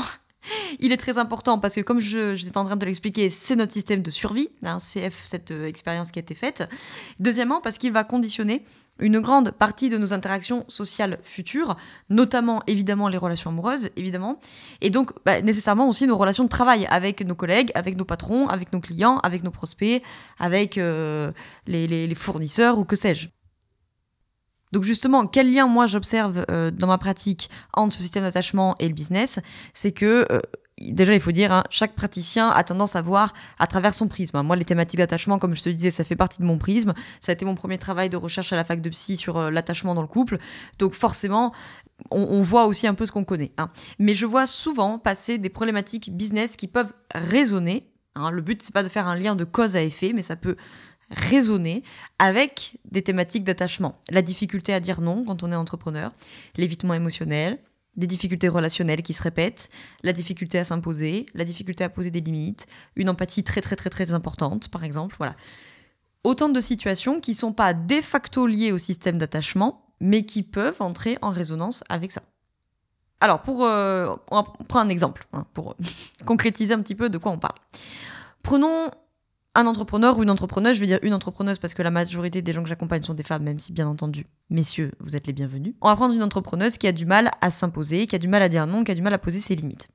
il 0.80 0.92
est 0.92 0.96
très 0.96 1.18
important 1.18 1.58
parce 1.58 1.74
que, 1.74 1.80
comme 1.80 2.00
je, 2.00 2.34
j'étais 2.34 2.56
en 2.56 2.64
train 2.64 2.76
de 2.76 2.84
l'expliquer, 2.84 3.30
c'est 3.30 3.56
notre 3.56 3.72
système 3.72 4.02
de 4.02 4.10
survie, 4.10 4.48
hein, 4.62 4.78
CF, 4.78 5.24
cette 5.24 5.50
euh, 5.50 5.66
expérience 5.66 6.10
qui 6.10 6.18
a 6.18 6.22
été 6.22 6.34
faite. 6.34 6.68
Deuxièmement, 7.20 7.60
parce 7.60 7.78
qu'il 7.78 7.92
va 7.92 8.04
conditionner 8.04 8.64
une 8.98 9.20
grande 9.20 9.52
partie 9.52 9.88
de 9.88 9.98
nos 9.98 10.12
interactions 10.12 10.64
sociales 10.68 11.18
futures, 11.22 11.76
notamment 12.10 12.62
évidemment 12.66 13.08
les 13.08 13.16
relations 13.16 13.50
amoureuses, 13.50 13.90
évidemment, 13.96 14.38
et 14.80 14.90
donc 14.90 15.12
bah, 15.24 15.40
nécessairement 15.40 15.88
aussi 15.88 16.06
nos 16.06 16.16
relations 16.16 16.44
de 16.44 16.48
travail 16.48 16.86
avec 16.90 17.26
nos 17.26 17.34
collègues, 17.34 17.72
avec 17.74 17.96
nos 17.96 18.04
patrons, 18.04 18.48
avec 18.48 18.72
nos 18.72 18.80
clients, 18.80 19.18
avec 19.18 19.42
nos 19.42 19.50
prospects, 19.50 20.02
avec 20.38 20.78
euh, 20.78 21.32
les 21.66 22.14
fournisseurs 22.14 22.78
ou 22.78 22.84
que 22.84 22.96
sais-je. 22.96 23.28
Donc 24.72 24.84
justement, 24.84 25.26
quel 25.26 25.52
lien 25.52 25.66
moi 25.66 25.86
j'observe 25.86 26.44
euh, 26.50 26.70
dans 26.70 26.86
ma 26.86 26.98
pratique 26.98 27.50
entre 27.74 27.94
ce 27.94 28.00
système 28.02 28.24
d'attachement 28.24 28.74
et 28.78 28.88
le 28.88 28.94
business, 28.94 29.38
c'est 29.74 29.92
que 29.92 30.26
euh, 30.32 30.40
déjà 30.80 31.14
il 31.14 31.20
faut 31.20 31.32
dire, 31.32 31.52
hein, 31.52 31.62
chaque 31.70 31.94
praticien 31.94 32.48
a 32.48 32.64
tendance 32.64 32.96
à 32.96 33.02
voir 33.02 33.32
à 33.58 33.66
travers 33.66 33.94
son 33.94 34.08
prisme. 34.08 34.40
Moi, 34.42 34.56
les 34.56 34.64
thématiques 34.64 34.98
d'attachement, 34.98 35.38
comme 35.38 35.54
je 35.54 35.62
te 35.62 35.68
disais, 35.68 35.90
ça 35.90 36.04
fait 36.04 36.16
partie 36.16 36.40
de 36.40 36.46
mon 36.46 36.58
prisme. 36.58 36.92
Ça 37.20 37.32
a 37.32 37.34
été 37.34 37.44
mon 37.44 37.54
premier 37.54 37.78
travail 37.78 38.10
de 38.10 38.16
recherche 38.16 38.52
à 38.52 38.56
la 38.56 38.64
fac 38.64 38.80
de 38.80 38.90
psy 38.90 39.16
sur 39.16 39.36
euh, 39.36 39.50
l'attachement 39.50 39.94
dans 39.94 40.02
le 40.02 40.08
couple. 40.08 40.38
Donc 40.78 40.94
forcément, 40.94 41.52
on, 42.10 42.42
voit 42.42 42.66
aussi 42.66 42.86
un 42.86 42.94
peu 42.94 43.06
ce 43.06 43.12
qu'on 43.12 43.24
connaît. 43.24 43.52
Hein. 43.58 43.70
Mais 43.98 44.14
je 44.14 44.26
vois 44.26 44.46
souvent 44.46 44.98
passer 44.98 45.38
des 45.38 45.50
problématiques 45.50 46.16
business 46.16 46.56
qui 46.56 46.66
peuvent 46.66 46.92
résonner. 47.14 47.86
Hein. 48.16 48.30
Le 48.30 48.42
but, 48.42 48.60
c'est 48.62 48.74
pas 48.74 48.82
de 48.82 48.88
faire 48.88 49.06
un 49.06 49.14
lien 49.14 49.36
de 49.36 49.44
cause 49.44 49.76
à 49.76 49.82
effet, 49.82 50.12
mais 50.12 50.22
ça 50.22 50.34
peut 50.34 50.56
raisonner 51.12 51.82
avec 52.18 52.78
des 52.90 53.02
thématiques 53.02 53.44
d'attachement. 53.44 53.94
La 54.10 54.22
difficulté 54.22 54.72
à 54.72 54.80
dire 54.80 55.00
non 55.00 55.24
quand 55.24 55.42
on 55.42 55.52
est 55.52 55.56
entrepreneur, 55.56 56.12
l'évitement 56.56 56.94
émotionnel, 56.94 57.58
des 57.96 58.06
difficultés 58.06 58.48
relationnelles 58.48 59.02
qui 59.02 59.12
se 59.12 59.22
répètent, 59.22 59.68
la 60.02 60.12
difficulté 60.12 60.58
à 60.58 60.64
s'imposer, 60.64 61.26
la 61.34 61.44
difficulté 61.44 61.84
à 61.84 61.90
poser 61.90 62.10
des 62.10 62.20
limites, 62.20 62.66
une 62.96 63.10
empathie 63.10 63.44
très 63.44 63.60
très 63.60 63.76
très 63.76 63.90
très 63.90 64.12
importante 64.12 64.68
par 64.68 64.84
exemple, 64.84 65.14
voilà. 65.18 65.36
Autant 66.24 66.48
de 66.48 66.60
situations 66.60 67.20
qui 67.20 67.34
sont 67.34 67.52
pas 67.52 67.74
de 67.74 68.00
facto 68.00 68.46
liées 68.46 68.70
au 68.70 68.78
système 68.78 69.18
d'attachement, 69.18 69.86
mais 70.00 70.24
qui 70.24 70.44
peuvent 70.44 70.80
entrer 70.80 71.18
en 71.20 71.30
résonance 71.30 71.82
avec 71.88 72.12
ça. 72.12 72.22
Alors 73.20 73.42
pour 73.42 73.64
euh, 73.64 74.14
on 74.30 74.42
prend 74.42 74.80
un 74.80 74.88
exemple 74.88 75.26
hein, 75.32 75.44
pour 75.52 75.76
concrétiser 76.26 76.74
un 76.74 76.80
petit 76.80 76.94
peu 76.94 77.10
de 77.10 77.18
quoi 77.18 77.32
on 77.32 77.38
parle. 77.38 77.58
Prenons 78.42 78.90
un 79.54 79.66
entrepreneur 79.66 80.16
ou 80.16 80.22
une 80.22 80.30
entrepreneuse, 80.30 80.76
je 80.76 80.80
vais 80.80 80.86
dire 80.86 80.98
une 81.02 81.12
entrepreneuse 81.12 81.58
parce 81.58 81.74
que 81.74 81.82
la 81.82 81.90
majorité 81.90 82.40
des 82.40 82.52
gens 82.52 82.62
que 82.62 82.68
j'accompagne 82.68 83.02
sont 83.02 83.12
des 83.12 83.22
femmes, 83.22 83.42
même 83.42 83.58
si 83.58 83.72
bien 83.72 83.86
entendu, 83.86 84.24
messieurs, 84.48 84.92
vous 84.98 85.14
êtes 85.14 85.26
les 85.26 85.34
bienvenus. 85.34 85.74
On 85.82 85.88
va 85.88 85.96
prendre 85.96 86.14
une 86.14 86.22
entrepreneuse 86.22 86.78
qui 86.78 86.86
a 86.86 86.92
du 86.92 87.04
mal 87.04 87.30
à 87.42 87.50
s'imposer, 87.50 88.06
qui 88.06 88.16
a 88.16 88.18
du 88.18 88.28
mal 88.28 88.42
à 88.42 88.48
dire 88.48 88.66
non, 88.66 88.82
qui 88.82 88.92
a 88.92 88.94
du 88.94 89.02
mal 89.02 89.12
à 89.12 89.18
poser 89.18 89.40
ses 89.40 89.54
limites. 89.54 89.88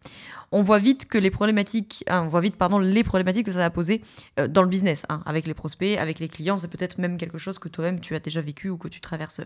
On 0.52 0.62
voit 0.62 0.78
vite 0.78 1.08
que 1.08 1.18
les 1.18 1.32
problématiques, 1.32 2.04
hein, 2.08 2.22
on 2.24 2.28
voit 2.28 2.42
vite 2.42 2.56
pardon 2.56 2.78
les 2.78 3.04
problématiques 3.04 3.48
que 3.48 3.52
ça 3.52 3.58
va 3.58 3.70
poser 3.72 4.04
euh, 4.40 4.48
dans 4.48 4.62
le 4.62 4.70
business, 4.70 5.06
hein, 5.10 5.22
avec 5.26 5.48
les 5.48 5.56
prospects, 5.56 5.98
avec 5.98 6.20
les 6.20 6.28
clients, 6.28 6.58
c'est 6.58 6.70
peut-être 6.70 7.00
même 7.00 7.18
quelque 7.18 7.40
chose 7.40 7.58
que 7.58 7.68
toi-même 7.68 8.00
tu 8.00 8.14
as 8.14 8.20
déjà 8.20 8.42
vécu 8.42 8.70
ou 8.70 8.78
que 8.78 8.88
tu 8.88 9.02
traverses 9.02 9.42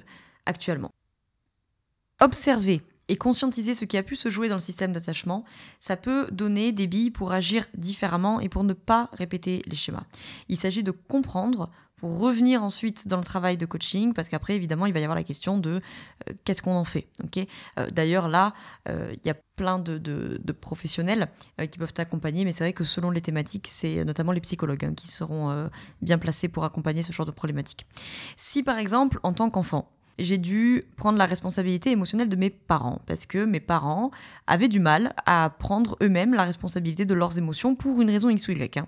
actuellement. 0.46 0.92
Observez 2.20 2.82
et 3.12 3.18
conscientiser 3.18 3.76
ce 3.76 3.84
qui 3.84 3.98
a 3.98 4.04
pu 4.04 4.16
se 4.16 4.30
jouer 4.30 4.48
dans 4.48 4.56
le 4.56 4.62
système 4.62 4.94
d'attachement, 4.94 5.44
ça 5.82 5.98
peut 5.98 6.28
donner 6.32 6.72
des 6.72 6.88
billes 6.88 7.12
pour 7.12 7.34
agir 7.34 7.66
différemment 7.76 8.40
et 8.40 8.48
pour 8.48 8.64
ne 8.64 8.72
pas 8.72 9.10
répéter 9.12 9.62
les 9.68 9.76
schémas. 9.76 10.04
Il 10.48 10.56
s'agit 10.56 10.82
de 10.82 10.92
comprendre 10.92 11.70
pour 11.98 12.18
revenir 12.20 12.64
ensuite 12.64 13.10
dans 13.10 13.18
le 13.18 13.24
travail 13.24 13.58
de 13.58 13.66
coaching, 13.66 14.14
parce 14.14 14.30
qu'après, 14.30 14.56
évidemment, 14.56 14.86
il 14.86 14.94
va 14.94 15.02
y 15.02 15.04
avoir 15.04 15.18
la 15.18 15.26
question 15.26 15.58
de 15.58 15.82
euh, 16.30 16.34
qu'est-ce 16.46 16.62
qu'on 16.62 16.74
en 16.74 16.86
fait. 16.86 17.10
ok? 17.22 17.46
D'ailleurs, 17.92 18.30
là, 18.30 18.54
il 18.88 19.20
y 19.26 19.30
a 19.30 19.36
plein 19.58 19.78
de, 19.78 19.98
de, 19.98 20.52
professionnels 20.54 21.28
qui 21.70 21.78
peuvent 21.78 21.94
t'accompagner, 21.94 22.46
mais 22.46 22.54
c'est 22.54 22.64
vrai 22.64 22.74
que 22.74 22.86
selon 22.86 23.12
les 23.12 23.22
thématiques, 23.22 23.68
c'est 23.70 24.06
notamment 24.06 24.32
les 24.32 24.42
psychologues 24.42 24.86
hein, 24.86 24.94
qui 24.96 25.10
seront 25.10 25.70
bien 26.02 26.18
placés 26.18 26.48
pour 26.48 26.64
accompagner 26.64 27.04
ce 27.04 27.12
genre 27.12 27.26
de 27.26 27.32
problématiques. 27.32 27.86
Si, 28.38 28.64
par 28.64 28.78
exemple, 28.78 29.20
en 29.22 29.34
tant 29.34 29.50
qu'enfant, 29.50 29.92
j'ai 30.20 30.38
dû 30.38 30.84
prendre 30.98 31.18
la 31.18 31.26
responsabilité 31.26 31.92
émotionnelle 31.92 32.30
de 32.30 32.36
mes 32.36 32.50
parents, 32.50 33.02
parce 33.06 33.26
que 33.26 33.46
mes 33.46 33.60
parents 33.60 34.12
avaient 34.48 34.68
du 34.68 34.80
mal 34.80 35.14
à 35.26 35.50
prendre 35.50 35.98
eux-mêmes 36.02 36.34
la 36.34 36.44
responsabilité 36.44 37.06
de 37.06 37.14
leurs 37.14 37.38
émotions 37.38 37.76
pour 37.76 38.02
une 38.02 38.10
raison 38.10 38.30
X 38.30 38.48
ou 38.48 38.52
Y. 38.52 38.78
Hein. 38.78 38.88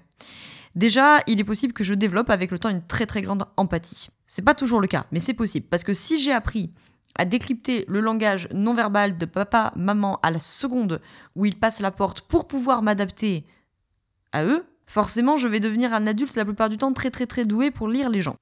Déjà, 0.75 1.19
il 1.27 1.39
est 1.39 1.43
possible 1.43 1.73
que 1.73 1.83
je 1.83 1.93
développe 1.93 2.29
avec 2.29 2.51
le 2.51 2.57
temps 2.57 2.69
une 2.69 2.85
très 2.85 3.05
très 3.05 3.21
grande 3.21 3.45
empathie. 3.57 4.09
C'est 4.27 4.41
pas 4.41 4.55
toujours 4.55 4.81
le 4.81 4.87
cas, 4.87 5.05
mais 5.11 5.19
c'est 5.19 5.33
possible, 5.33 5.67
parce 5.69 5.83
que 5.83 5.93
si 5.93 6.17
j'ai 6.17 6.33
appris 6.33 6.71
à 7.15 7.25
décrypter 7.25 7.85
le 7.87 7.99
langage 7.99 8.47
non 8.53 8.73
verbal 8.73 9.17
de 9.17 9.25
papa, 9.25 9.71
maman 9.75 10.19
à 10.23 10.31
la 10.31 10.39
seconde 10.39 10.99
où 11.35 11.45
ils 11.45 11.57
passent 11.57 11.81
la 11.81 11.91
porte 11.91 12.21
pour 12.21 12.47
pouvoir 12.47 12.81
m'adapter 12.81 13.45
à 14.31 14.43
eux, 14.43 14.65
forcément 14.87 15.37
je 15.37 15.47
vais 15.47 15.59
devenir 15.59 15.93
un 15.93 16.07
adulte 16.07 16.35
la 16.35 16.45
plupart 16.45 16.69
du 16.69 16.77
temps 16.77 16.91
très 16.91 17.11
très 17.11 17.27
très 17.27 17.45
doué 17.45 17.69
pour 17.69 17.87
lire 17.87 18.09
les 18.09 18.21
gens. 18.21 18.35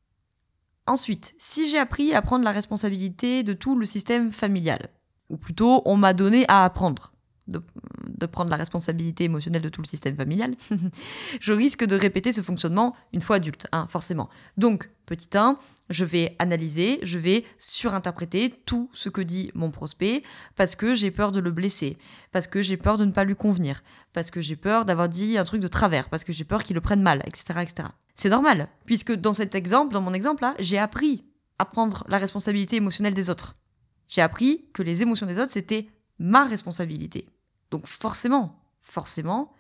Ensuite, 0.88 1.34
si 1.38 1.70
j'ai 1.70 1.78
appris 1.78 2.14
à 2.14 2.22
prendre 2.22 2.44
la 2.44 2.52
responsabilité 2.52 3.44
de 3.44 3.54
tout 3.54 3.78
le 3.78 3.86
système 3.86 4.32
familial, 4.32 4.90
ou 5.30 5.38
plutôt 5.38 5.82
on 5.86 5.96
m'a 5.96 6.14
donné 6.14 6.46
à 6.48 6.66
apprendre 6.66 7.14
de, 7.48 8.26
prendre 8.28 8.50
la 8.50 8.56
responsabilité 8.56 9.26
émotionnelle 9.26 9.62
de 9.62 9.70
tout 9.70 9.82
le 9.82 9.88
système 9.88 10.16
familial, 10.16 10.56
je 11.40 11.54
risque 11.54 11.86
de 11.86 11.96
répéter 11.96 12.32
ce 12.32 12.42
fonctionnement 12.42 12.96
une 13.14 13.22
fois 13.22 13.38
adulte, 13.38 13.68
hein, 13.72 13.88
forcément. 13.90 14.30
Donc, 14.58 14.90
petit 15.06 15.30
1, 15.36 15.58
je 15.90 16.06
vais 16.06 16.36
analyser, 16.40 17.00
je 17.04 17.18
vais 17.18 17.44
surinterpréter 17.58 18.54
tout 18.66 18.90
ce 18.94 19.10
que 19.10 19.22
dit 19.22 19.52
mon 19.54 19.72
prospect 19.72 20.24
parce 20.56 20.76
que 20.76 20.96
j'ai 20.96 21.12
peur 21.12 21.32
de 21.32 21.40
le 21.40 21.52
blesser, 21.52 21.98
parce 22.32 22.48
que 22.48 22.62
j'ai 22.62 22.78
peur 22.78 22.98
de 22.98 23.06
ne 23.06 23.12
pas 23.12 23.24
lui 23.24 23.36
convenir, 23.36 23.82
parce 24.14 24.32
que 24.32 24.40
j'ai 24.40 24.56
peur 24.56 24.86
d'avoir 24.86 25.10
dit 25.10 25.38
un 25.38 25.44
truc 25.44 25.62
de 25.62 25.68
travers, 25.68 26.10
parce 26.10 26.24
que 26.24 26.34
j'ai 26.34 26.46
peur 26.46 26.64
qu'il 26.64 26.76
le 26.76 26.82
prenne 26.82 27.02
mal, 27.02 27.22
etc., 27.26 27.60
etc. 27.62 27.90
C'est 28.16 28.30
normal, 28.30 28.68
puisque 28.86 29.14
dans 29.14 29.34
cet 29.34 29.56
exemple, 29.56 29.94
dans 29.94 30.02
mon 30.02 30.14
exemple 30.14 30.44
là, 30.44 30.56
j'ai 30.60 30.78
appris 30.78 31.24
à 31.60 31.66
prendre 31.66 32.06
la 32.08 32.18
responsabilité 32.18 32.76
émotionnelle 32.76 33.14
des 33.14 33.30
autres. 33.30 33.56
J'ai 34.08 34.22
appris 34.22 34.66
que 34.74 34.84
les 34.84 35.02
émotions 35.02 35.26
des 35.26 35.40
autres, 35.40 35.52
c'était 35.52 35.84
ma 36.20 36.46
responsabilité. 36.46 37.26
Donc 37.72 37.88
forcément, 37.88 38.60
forcément, 38.80 39.54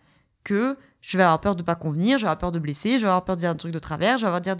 que 0.43 0.77
je 1.01 1.17
vais 1.17 1.23
avoir 1.23 1.41
peur 1.41 1.55
de 1.55 1.63
pas 1.63 1.75
convenir, 1.75 2.17
je 2.17 2.23
vais 2.23 2.27
avoir 2.27 2.37
peur 2.37 2.51
de 2.51 2.59
blesser, 2.59 2.93
je 2.93 3.03
vais 3.03 3.07
avoir 3.07 3.25
peur 3.25 3.35
de 3.35 3.41
dire 3.41 3.49
un 3.49 3.55
truc 3.55 3.71
de 3.71 3.79
travers, 3.79 4.17
je 4.17 4.23
vais 4.23 4.27
avoir, 4.27 4.41
dire, 4.41 4.57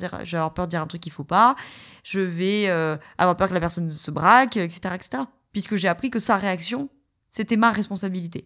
peur 0.53 0.65
de 0.65 0.69
dire 0.69 0.81
un 0.81 0.87
truc 0.87 1.01
qu'il 1.01 1.11
faut 1.11 1.23
pas, 1.23 1.55
je 2.03 2.19
vais 2.19 2.69
euh, 2.69 2.97
avoir 3.17 3.35
peur 3.35 3.49
que 3.49 3.53
la 3.53 3.59
personne 3.59 3.89
se 3.89 4.11
braque, 4.11 4.57
etc., 4.57 4.95
etc. 4.95 5.23
Puisque 5.51 5.75
j'ai 5.75 5.87
appris 5.87 6.09
que 6.09 6.19
sa 6.19 6.37
réaction, 6.37 6.89
c'était 7.29 7.57
ma 7.57 7.71
responsabilité. 7.71 8.45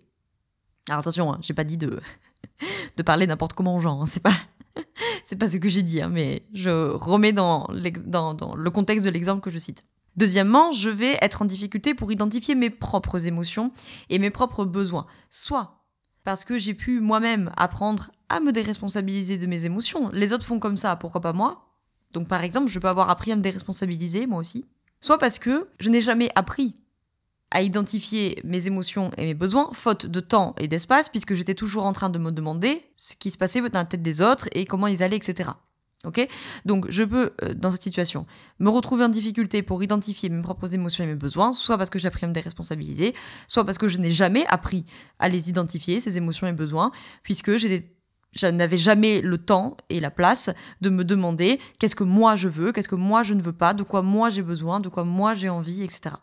Alors 0.89 0.99
attention, 0.99 1.33
hein, 1.33 1.37
j'ai 1.41 1.53
pas 1.53 1.63
dit 1.63 1.77
de, 1.77 1.99
de 2.97 3.03
parler 3.03 3.27
n'importe 3.27 3.53
comment 3.53 3.75
aux 3.75 3.79
gens, 3.79 4.01
hein, 4.01 4.05
c'est 4.05 4.23
pas, 4.23 4.33
c'est 5.23 5.37
pas 5.37 5.49
ce 5.49 5.57
que 5.57 5.69
j'ai 5.69 5.83
dit, 5.83 6.01
hein, 6.01 6.09
mais 6.09 6.43
je 6.53 6.69
remets 6.69 7.33
dans, 7.33 7.67
dans, 8.05 8.33
dans 8.33 8.55
le 8.55 8.69
contexte 8.69 9.05
de 9.05 9.09
l'exemple 9.09 9.41
que 9.41 9.49
je 9.49 9.59
cite. 9.59 9.85
Deuxièmement, 10.15 10.71
je 10.71 10.89
vais 10.89 11.17
être 11.21 11.41
en 11.41 11.45
difficulté 11.45 11.93
pour 11.93 12.11
identifier 12.11 12.55
mes 12.55 12.69
propres 12.69 13.27
émotions 13.27 13.71
et 14.09 14.19
mes 14.19 14.29
propres 14.29 14.63
besoins. 14.63 15.05
Soit 15.29 15.81
parce 16.23 16.45
que 16.45 16.57
j'ai 16.57 16.73
pu 16.73 17.01
moi-même 17.01 17.51
apprendre 17.57 18.11
à 18.29 18.39
me 18.39 18.51
déresponsabiliser 18.51 19.37
de 19.37 19.45
mes 19.45 19.65
émotions. 19.65 20.09
Les 20.11 20.33
autres 20.33 20.45
font 20.45 20.59
comme 20.59 20.77
ça, 20.77 20.95
pourquoi 20.95 21.21
pas 21.21 21.33
moi? 21.33 21.69
Donc 22.13 22.27
par 22.27 22.43
exemple, 22.43 22.69
je 22.69 22.79
peux 22.79 22.87
avoir 22.87 23.09
appris 23.09 23.31
à 23.31 23.35
me 23.35 23.41
déresponsabiliser, 23.41 24.25
moi 24.25 24.39
aussi. 24.39 24.65
Soit 25.01 25.19
parce 25.19 25.37
que 25.37 25.67
je 25.79 25.89
n'ai 25.89 26.01
jamais 26.01 26.31
appris 26.33 26.75
à 27.51 27.61
identifier 27.61 28.41
mes 28.43 28.67
émotions 28.67 29.11
et 29.17 29.25
mes 29.25 29.33
besoins, 29.33 29.69
faute 29.71 30.05
de 30.05 30.19
temps 30.19 30.55
et 30.59 30.67
d'espace, 30.67 31.09
puisque 31.09 31.33
j'étais 31.33 31.53
toujours 31.53 31.85
en 31.85 31.93
train 31.93 32.09
de 32.09 32.19
me 32.19 32.31
demander 32.31 32.83
ce 32.97 33.15
qui 33.15 33.31
se 33.31 33.37
passait 33.37 33.61
dans 33.61 33.79
la 33.79 33.85
tête 33.85 34.01
des 34.01 34.21
autres 34.21 34.47
et 34.53 34.65
comment 34.65 34.87
ils 34.87 35.03
allaient, 35.03 35.17
etc. 35.17 35.51
Ok? 36.05 36.27
Donc 36.65 36.85
je 36.89 37.03
peux, 37.03 37.31
euh, 37.43 37.53
dans 37.53 37.69
cette 37.69 37.81
situation, 37.81 38.25
me 38.59 38.69
retrouver 38.69 39.03
en 39.05 39.09
difficulté 39.09 39.63
pour 39.63 39.83
identifier 39.83 40.29
mes 40.29 40.41
propres 40.41 40.73
émotions 40.73 41.03
et 41.03 41.07
mes 41.07 41.15
besoins, 41.15 41.51
soit 41.51 41.77
parce 41.77 41.89
que 41.89 41.99
j'ai 41.99 42.07
appris 42.07 42.25
à 42.25 42.27
me 42.27 42.33
déresponsabiliser, 42.33 43.15
soit 43.47 43.63
parce 43.63 43.77
que 43.77 43.87
je 43.87 43.97
n'ai 43.97 44.11
jamais 44.11 44.45
appris 44.47 44.85
à 45.19 45.29
les 45.29 45.49
identifier, 45.49 45.99
ces 45.99 46.17
émotions 46.17 46.47
et 46.47 46.53
besoins, 46.53 46.91
puisque 47.23 47.57
je 47.57 48.47
n'avais 48.47 48.77
jamais 48.77 49.21
le 49.21 49.37
temps 49.37 49.77
et 49.89 49.99
la 49.99 50.11
place 50.11 50.51
de 50.81 50.89
me 50.89 51.03
demander 51.03 51.59
qu'est-ce 51.79 51.95
que 51.95 52.03
moi 52.03 52.35
je 52.35 52.49
veux, 52.49 52.71
qu'est-ce 52.71 52.89
que 52.89 52.95
moi 52.95 53.23
je 53.23 53.33
ne 53.33 53.41
veux 53.41 53.53
pas, 53.53 53.73
de 53.73 53.83
quoi 53.83 54.01
moi 54.01 54.29
j'ai 54.29 54.43
besoin, 54.43 54.79
de 54.79 54.89
quoi 54.89 55.05
moi 55.05 55.33
j'ai 55.33 55.49
envie, 55.49 55.83
etc. 55.83 56.15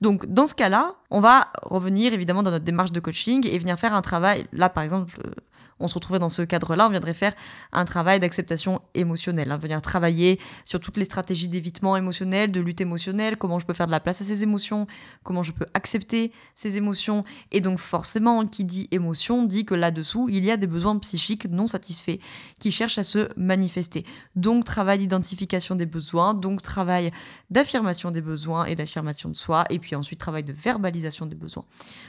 Donc 0.00 0.26
dans 0.26 0.46
ce 0.46 0.54
cas-là, 0.54 0.94
on 1.10 1.20
va 1.20 1.48
revenir 1.62 2.12
évidemment 2.12 2.42
dans 2.42 2.50
notre 2.50 2.64
démarche 2.64 2.92
de 2.92 3.00
coaching 3.00 3.46
et 3.48 3.58
venir 3.58 3.78
faire 3.78 3.94
un 3.94 4.02
travail. 4.02 4.46
Là 4.52 4.68
par 4.68 4.84
exemple, 4.84 5.14
euh, 5.24 5.30
on 5.78 5.88
se 5.88 5.94
retrouvait 5.94 6.18
dans 6.18 6.30
ce 6.30 6.42
cadre-là, 6.42 6.86
on 6.86 6.90
viendrait 6.90 7.14
faire 7.14 7.34
un 7.72 7.84
travail 7.84 8.20
d'acceptation 8.20 8.80
émotionnelle, 8.94 9.50
hein, 9.50 9.56
venir 9.56 9.82
travailler 9.82 10.40
sur 10.64 10.80
toutes 10.80 10.96
les 10.96 11.04
stratégies 11.04 11.48
d'évitement 11.48 11.96
émotionnel, 11.96 12.50
de 12.50 12.60
lutte 12.60 12.80
émotionnelle, 12.80 13.36
comment 13.36 13.58
je 13.58 13.66
peux 13.66 13.74
faire 13.74 13.86
de 13.86 13.90
la 13.90 14.00
place 14.00 14.20
à 14.22 14.24
ces 14.24 14.42
émotions, 14.42 14.86
comment 15.22 15.42
je 15.42 15.52
peux 15.52 15.66
accepter 15.74 16.32
ces 16.54 16.76
émotions. 16.76 17.24
Et 17.52 17.60
donc 17.60 17.78
forcément, 17.78 18.46
qui 18.46 18.64
dit 18.64 18.88
émotion 18.90 19.44
dit 19.44 19.64
que 19.64 19.74
là-dessous, 19.74 20.28
il 20.30 20.44
y 20.44 20.50
a 20.50 20.56
des 20.56 20.66
besoins 20.66 20.96
psychiques 20.98 21.48
non 21.50 21.66
satisfaits 21.66 22.18
qui 22.58 22.72
cherchent 22.72 22.98
à 22.98 23.04
se 23.04 23.28
manifester. 23.36 24.04
Donc 24.34 24.64
travail 24.64 24.98
d'identification 24.98 25.74
des 25.74 25.86
besoins, 25.86 26.34
donc 26.34 26.62
travail 26.62 27.10
d'affirmation 27.50 28.10
des 28.10 28.22
besoins 28.22 28.64
et 28.64 28.74
d'affirmation 28.74 29.28
de 29.28 29.36
soi, 29.36 29.64
et 29.70 29.78
puis 29.78 29.94
ensuite 29.94 30.18
travail 30.18 30.44
de 30.44 30.52
verbalisation 30.52 31.26
des 31.26 31.36
besoins. 31.36 31.64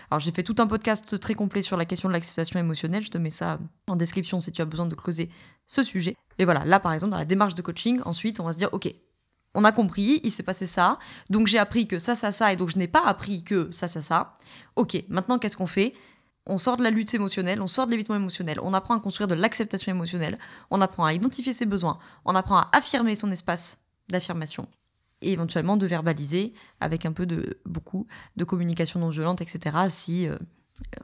Alors 0.10 0.20
j'ai 0.20 0.32
fait 0.32 0.44
tout 0.44 0.56
un 0.60 0.68
podcast 0.68 1.20
très 1.20 1.34
complet 1.34 1.62
sur 1.62 1.78
la 1.78 1.86
question 1.86 2.08
de 2.08 2.14
l'acceptation 2.14 2.60
émotionnelle, 2.60 3.04
je 3.04 3.10
te 3.10 3.18
mets 3.18 3.30
ça 3.30 3.57
en 3.88 3.96
description 3.96 4.40
si 4.40 4.52
tu 4.52 4.62
as 4.62 4.66
besoin 4.66 4.86
de 4.86 4.96
creuser 4.96 5.30
ce 5.68 5.84
sujet. 5.84 6.16
Et 6.38 6.46
voilà, 6.46 6.66
là 6.66 6.80
par 6.80 6.94
exemple, 6.94 7.12
dans 7.12 7.18
la 7.18 7.26
démarche 7.26 7.56
de 7.56 7.62
coaching, 7.62 8.02
ensuite 8.06 8.40
on 8.40 8.46
va 8.46 8.54
se 8.54 8.58
dire, 8.58 8.70
ok, 8.72 8.94
on 9.56 9.64
a 9.64 9.72
compris, 9.72 10.22
il 10.24 10.32
s'est 10.32 10.44
passé 10.44 10.68
ça, 10.68 11.00
donc 11.30 11.48
j'ai 11.48 11.58
appris 11.58 11.88
que 11.88 12.00
ça, 12.00 12.16
ça, 12.16 12.32
ça, 12.32 12.54
et 12.54 12.56
donc 12.56 12.70
je 12.70 12.78
n'ai 12.78 12.88
pas 12.88 13.04
appris 13.06 13.44
que 13.44 13.70
ça, 13.72 13.88
ça, 13.88 14.02
ça. 14.02 14.36
Ok, 14.76 15.04
maintenant 15.10 15.40
qu'est-ce 15.40 15.58
qu'on 15.58 15.68
fait? 15.68 15.94
On 16.46 16.58
sort 16.58 16.78
de 16.78 16.84
la 16.84 16.92
lutte 16.92 17.14
émotionnelle, 17.14 17.62
on 17.62 17.68
sort 17.68 17.88
de 17.88 17.92
l'évitement 17.92 18.16
émotionnel, 18.16 18.60
on 18.62 18.74
apprend 18.74 18.96
à 18.96 19.00
construire 19.00 19.28
de 19.28 19.34
l'acceptation 19.36 19.92
émotionnelle, 19.92 20.38
on 20.72 20.80
apprend 20.80 21.06
à 21.06 21.14
identifier 21.14 21.54
ses 21.54 21.66
besoins, 21.66 21.98
on 22.24 22.36
apprend 22.36 22.58
à 22.58 22.70
affirmer 22.72 23.16
son 23.16 23.32
espace 23.32 23.86
d'affirmation 24.10 24.68
et 25.22 25.32
éventuellement 25.32 25.78
de 25.78 25.88
verbaliser 25.88 26.54
avec 26.80 27.06
un 27.06 27.12
peu 27.12 27.26
de 27.26 27.60
beaucoup 27.66 28.08
de 28.36 28.44
communication 28.44 29.00
non 29.00 29.10
violente, 29.10 29.42
etc. 29.42 29.76
si 29.90 30.28
euh, 30.28 30.38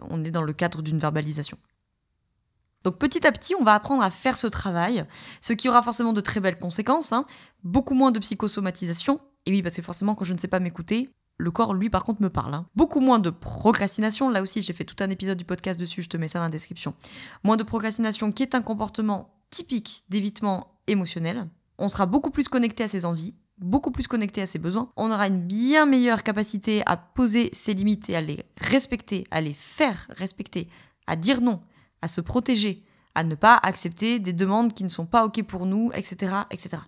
on 0.09 0.23
est 0.23 0.31
dans 0.31 0.43
le 0.43 0.53
cadre 0.53 0.81
d'une 0.81 0.99
verbalisation. 0.99 1.57
Donc 2.83 2.97
petit 2.97 3.25
à 3.25 3.31
petit, 3.31 3.55
on 3.59 3.63
va 3.63 3.75
apprendre 3.75 4.03
à 4.03 4.09
faire 4.09 4.37
ce 4.37 4.47
travail, 4.47 5.05
ce 5.41 5.53
qui 5.53 5.69
aura 5.69 5.81
forcément 5.81 6.13
de 6.13 6.21
très 6.21 6.39
belles 6.39 6.57
conséquences, 6.57 7.13
hein. 7.13 7.25
beaucoup 7.63 7.93
moins 7.93 8.11
de 8.11 8.19
psychosomatisation, 8.19 9.19
et 9.45 9.51
oui, 9.51 9.61
parce 9.61 9.75
que 9.75 9.81
forcément, 9.81 10.15
quand 10.15 10.25
je 10.25 10.33
ne 10.33 10.37
sais 10.37 10.47
pas 10.47 10.59
m'écouter, 10.59 11.09
le 11.37 11.51
corps, 11.51 11.73
lui, 11.73 11.89
par 11.89 12.03
contre, 12.03 12.21
me 12.21 12.29
parle. 12.29 12.53
Hein. 12.53 12.65
Beaucoup 12.75 12.99
moins 12.99 13.19
de 13.19 13.29
procrastination, 13.29 14.29
là 14.29 14.41
aussi, 14.41 14.61
j'ai 14.61 14.73
fait 14.73 14.85
tout 14.85 14.95
un 15.03 15.09
épisode 15.09 15.37
du 15.37 15.45
podcast 15.45 15.79
dessus, 15.79 16.01
je 16.01 16.09
te 16.09 16.17
mets 16.17 16.27
ça 16.27 16.39
dans 16.39 16.45
la 16.45 16.51
description. 16.51 16.93
Moins 17.43 17.57
de 17.57 17.63
procrastination, 17.63 18.31
qui 18.31 18.43
est 18.43 18.55
un 18.55 18.61
comportement 18.61 19.33
typique 19.49 20.03
d'évitement 20.09 20.67
émotionnel. 20.87 21.49
On 21.79 21.89
sera 21.89 22.05
beaucoup 22.05 22.31
plus 22.31 22.47
connecté 22.47 22.83
à 22.83 22.87
ses 22.87 23.05
envies, 23.05 23.35
beaucoup 23.57 23.91
plus 23.91 24.07
connecté 24.07 24.41
à 24.41 24.45
ses 24.45 24.59
besoins. 24.59 24.91
On 24.95 25.11
aura 25.11 25.27
une 25.27 25.41
bien 25.41 25.85
meilleure 25.85 26.23
capacité 26.23 26.83
à 26.85 26.97
poser 26.97 27.49
ses 27.53 27.73
limites 27.73 28.09
et 28.09 28.15
à 28.15 28.21
les 28.21 28.45
respecter, 28.57 29.25
à 29.31 29.41
les 29.41 29.53
faire 29.53 30.07
respecter, 30.09 30.69
à 31.07 31.15
dire 31.15 31.41
non, 31.41 31.61
à 32.03 32.09
se 32.09 32.19
protéger, 32.19 32.79
à 33.15 33.23
ne 33.23 33.33
pas 33.33 33.57
accepter 33.63 34.19
des 34.19 34.33
demandes 34.33 34.73
qui 34.73 34.83
ne 34.83 34.89
sont 34.89 35.05
pas 35.05 35.23
OK 35.23 35.41
pour 35.43 35.65
nous, 35.65 35.89
etc. 35.95 36.35
etc. 36.51 36.83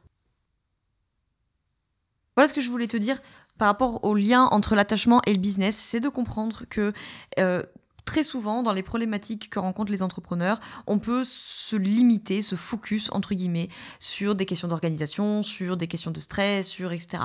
Voilà 2.36 2.50
ce 2.50 2.54
que 2.54 2.60
je 2.60 2.70
voulais 2.70 2.88
te 2.88 2.98
dire 2.98 3.18
par 3.58 3.70
rapport 3.70 4.04
au 4.04 4.14
lien 4.14 4.44
entre 4.52 4.76
l'attachement 4.76 5.22
et 5.26 5.34
le 5.34 5.40
business, 5.40 5.78
c'est 5.78 6.02
de 6.02 6.10
comprendre 6.10 6.66
que 6.70 6.92
euh, 7.40 7.64
très 8.04 8.24
souvent, 8.24 8.62
dans 8.62 8.74
les 8.74 8.84
problématiques 8.84 9.50
que 9.50 9.58
rencontrent 9.58 9.92
les 9.94 10.04
entrepreneurs, 10.04 10.60
on 10.86 11.00
peut 11.00 11.24
se 11.24 11.78
limiter, 11.78 12.42
se 12.42 12.58
focus, 12.58 13.10
entre 13.14 13.34
guillemets, 13.34 13.70
sur 14.00 14.36
des 14.36 14.46
questions 14.46 14.68
d'organisation, 14.68 15.44
sur 15.44 15.78
des 15.78 15.88
questions 15.88 16.12
de 16.12 16.20
stress, 16.20 16.68
sur 16.68 16.92
etc. 16.92 17.24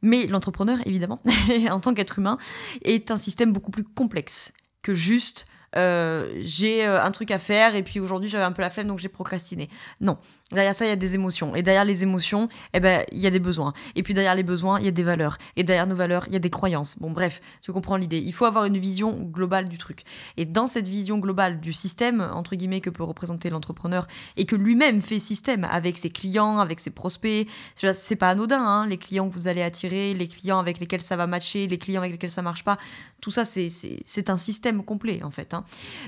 Mais 0.00 0.26
l'entrepreneur, 0.26 0.78
évidemment, 0.86 1.20
en 1.70 1.80
tant 1.80 1.92
qu'être 1.92 2.18
humain, 2.18 2.38
est 2.82 3.10
un 3.10 3.18
système 3.18 3.52
beaucoup 3.52 3.70
plus 3.70 3.84
complexe 3.84 4.54
que 4.80 4.94
juste 4.94 5.46
euh, 5.76 6.32
j'ai 6.40 6.84
euh, 6.84 7.02
un 7.02 7.10
truc 7.12 7.30
à 7.30 7.38
faire 7.38 7.76
et 7.76 7.82
puis 7.82 8.00
aujourd'hui 8.00 8.28
j'avais 8.28 8.44
un 8.44 8.52
peu 8.52 8.62
la 8.62 8.70
flemme 8.70 8.88
donc 8.88 8.98
j'ai 8.98 9.08
procrastiné. 9.08 9.68
Non, 10.00 10.18
derrière 10.50 10.74
ça 10.74 10.84
il 10.84 10.88
y 10.88 10.92
a 10.92 10.96
des 10.96 11.14
émotions 11.14 11.54
et 11.54 11.62
derrière 11.62 11.84
les 11.84 12.02
émotions, 12.02 12.48
eh 12.74 12.80
ben 12.80 13.04
il 13.12 13.20
y 13.20 13.26
a 13.26 13.30
des 13.30 13.38
besoins 13.38 13.72
et 13.94 14.02
puis 14.02 14.12
derrière 14.12 14.34
les 14.34 14.42
besoins 14.42 14.80
il 14.80 14.84
y 14.84 14.88
a 14.88 14.92
des 14.92 15.04
valeurs 15.04 15.38
et 15.56 15.62
derrière 15.62 15.86
nos 15.86 15.94
valeurs 15.94 16.24
il 16.26 16.32
y 16.32 16.36
a 16.36 16.40
des 16.40 16.50
croyances. 16.50 16.98
Bon 16.98 17.10
bref, 17.10 17.40
tu 17.62 17.72
comprends 17.72 17.96
l'idée. 17.96 18.18
Il 18.18 18.32
faut 18.32 18.46
avoir 18.46 18.64
une 18.64 18.78
vision 18.78 19.12
globale 19.12 19.68
du 19.68 19.78
truc 19.78 20.02
et 20.36 20.44
dans 20.44 20.66
cette 20.66 20.88
vision 20.88 21.18
globale 21.18 21.60
du 21.60 21.72
système 21.72 22.28
entre 22.34 22.56
guillemets 22.56 22.80
que 22.80 22.90
peut 22.90 23.04
représenter 23.04 23.48
l'entrepreneur 23.48 24.08
et 24.36 24.46
que 24.46 24.56
lui-même 24.56 25.00
fait 25.00 25.20
système 25.20 25.64
avec 25.64 25.96
ses 25.98 26.10
clients, 26.10 26.58
avec 26.58 26.80
ses 26.80 26.90
prospects, 26.90 27.46
c'est 27.76 28.16
pas 28.16 28.30
anodin. 28.30 28.60
Hein, 28.60 28.86
les 28.86 28.98
clients 28.98 29.28
que 29.28 29.34
vous 29.34 29.48
allez 29.48 29.62
attirer, 29.62 30.14
les 30.14 30.28
clients 30.28 30.58
avec 30.58 30.80
lesquels 30.80 31.00
ça 31.00 31.16
va 31.16 31.26
matcher, 31.26 31.66
les 31.68 31.78
clients 31.78 32.00
avec 32.00 32.12
lesquels 32.12 32.30
ça 32.30 32.42
marche 32.42 32.64
pas, 32.64 32.76
tout 33.20 33.30
ça 33.30 33.44
c'est 33.44 34.30
un 34.30 34.36
système 34.36 34.82
complet 34.82 35.22
en 35.22 35.30
fait. 35.30 35.54
Hein. 35.54 35.59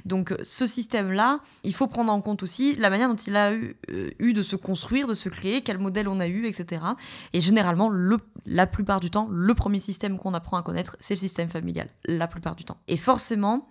Donc 0.05 0.35
ce 0.43 0.67
système-là, 0.67 1.41
il 1.65 1.75
faut 1.75 1.87
prendre 1.87 2.13
en 2.13 2.21
compte 2.21 2.43
aussi 2.43 2.75
la 2.77 2.91
manière 2.91 3.09
dont 3.09 3.17
il 3.17 3.37
a 3.37 3.53
eu, 3.53 3.77
euh, 3.91 4.11
eu, 4.19 4.33
de 4.33 4.43
se 4.43 4.57
construire, 4.57 5.07
de 5.07 5.15
se 5.15 5.29
créer, 5.29 5.63
quel 5.63 5.79
modèle 5.79 6.09
on 6.09 6.21
a 6.21 6.27
eu, 6.27 6.47
etc. 6.47 6.83
Et 7.33 7.41
généralement, 7.41 7.89
le, 7.89 8.19
la 8.47 8.67
plupart 8.67 9.01
du 9.01 9.11
temps, 9.11 9.29
le 9.31 9.55
premier 9.55 9.79
système 9.79 10.19
qu'on 10.19 10.35
apprend 10.35 10.57
à 10.57 10.63
connaître, 10.63 10.97
c'est 11.01 11.15
le 11.15 11.21
système 11.21 11.49
familial, 11.49 11.89
la 12.07 12.29
plupart 12.29 12.57
du 12.57 12.65
temps. 12.65 12.79
Et 12.89 12.97
forcément, 12.97 13.69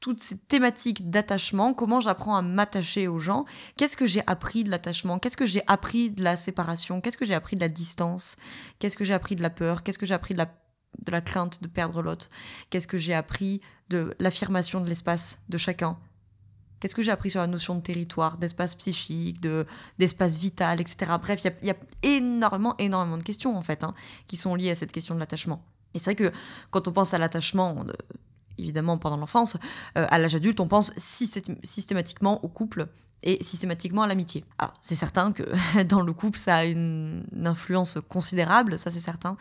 toutes 0.00 0.20
ces 0.20 0.38
thématiques 0.38 1.10
d'attachement, 1.10 1.74
comment 1.74 2.00
j'apprends 2.00 2.36
à 2.36 2.42
m'attacher 2.42 3.08
aux 3.08 3.18
gens, 3.18 3.44
qu'est-ce 3.76 3.96
que 3.96 4.06
j'ai 4.06 4.22
appris 4.26 4.62
de 4.62 4.70
l'attachement, 4.70 5.18
qu'est-ce 5.18 5.36
que 5.36 5.46
j'ai 5.46 5.62
appris 5.66 6.10
de 6.10 6.22
la 6.22 6.36
séparation, 6.36 7.00
qu'est-ce 7.00 7.16
que 7.16 7.24
j'ai 7.24 7.34
appris 7.34 7.56
de 7.56 7.60
la 7.60 7.68
distance, 7.68 8.36
qu'est-ce 8.78 8.96
que 8.96 9.04
j'ai 9.04 9.14
appris 9.14 9.34
de 9.34 9.42
la 9.42 9.50
peur, 9.50 9.82
qu'est-ce 9.82 9.98
que 9.98 10.06
j'ai 10.06 10.14
appris 10.14 10.34
de 10.34 11.10
la 11.10 11.20
crainte 11.20 11.62
de 11.62 11.68
perdre 11.68 12.02
l'autre, 12.02 12.28
qu'est-ce 12.70 12.86
que 12.86 12.98
j'ai 12.98 13.14
appris 13.14 13.60
de 13.90 14.14
l'affirmation 14.18 14.80
de 14.80 14.88
l'espace 14.88 15.42
de 15.48 15.58
chacun. 15.58 15.98
Qu'est-ce 16.80 16.94
que 16.94 17.02
j'ai 17.02 17.10
appris 17.10 17.30
sur 17.30 17.40
la 17.40 17.46
notion 17.46 17.74
de 17.74 17.80
territoire, 17.80 18.38
d'espace 18.38 18.74
psychique, 18.76 19.40
de, 19.40 19.66
d'espace 19.98 20.38
vital, 20.38 20.80
etc. 20.80 21.12
Bref, 21.20 21.42
il 21.62 21.66
y 21.66 21.70
a, 21.70 21.76
énormément, 22.02 22.76
énormément 22.78 23.18
de 23.18 23.24
questions, 23.24 23.56
en 23.56 23.62
fait, 23.62 23.82
hein, 23.82 23.94
qui 24.28 24.36
sont 24.36 24.54
liées 24.54 24.70
à 24.70 24.74
cette 24.76 24.92
question 24.92 25.14
de 25.14 25.20
l'attachement. 25.20 25.64
Et 25.94 25.98
c'est 25.98 26.14
vrai 26.14 26.30
que 26.30 26.36
quand 26.70 26.86
on 26.86 26.92
pense 26.92 27.14
à 27.14 27.18
l'attachement, 27.18 27.84
évidemment 28.58 28.98
pendant 28.98 29.16
l'enfance, 29.16 29.56
euh, 29.96 30.06
à 30.08 30.18
l'âge 30.18 30.34
adulte, 30.34 30.60
on 30.60 30.68
pense 30.68 30.92
systématiquement 30.96 32.44
au 32.44 32.48
couple 32.48 32.86
et 33.22 33.42
systématiquement 33.42 34.02
à 34.02 34.06
l'amitié. 34.06 34.44
Alors, 34.58 34.74
c'est 34.80 34.94
certain 34.94 35.32
que 35.32 35.42
dans 35.88 36.00
le 36.00 36.12
couple, 36.12 36.38
ça 36.38 36.56
a 36.56 36.64
une, 36.64 37.24
influence 37.44 37.98
considérable, 38.08 38.78
ça 38.78 38.90
c'est 38.90 39.00
certain, 39.00 39.36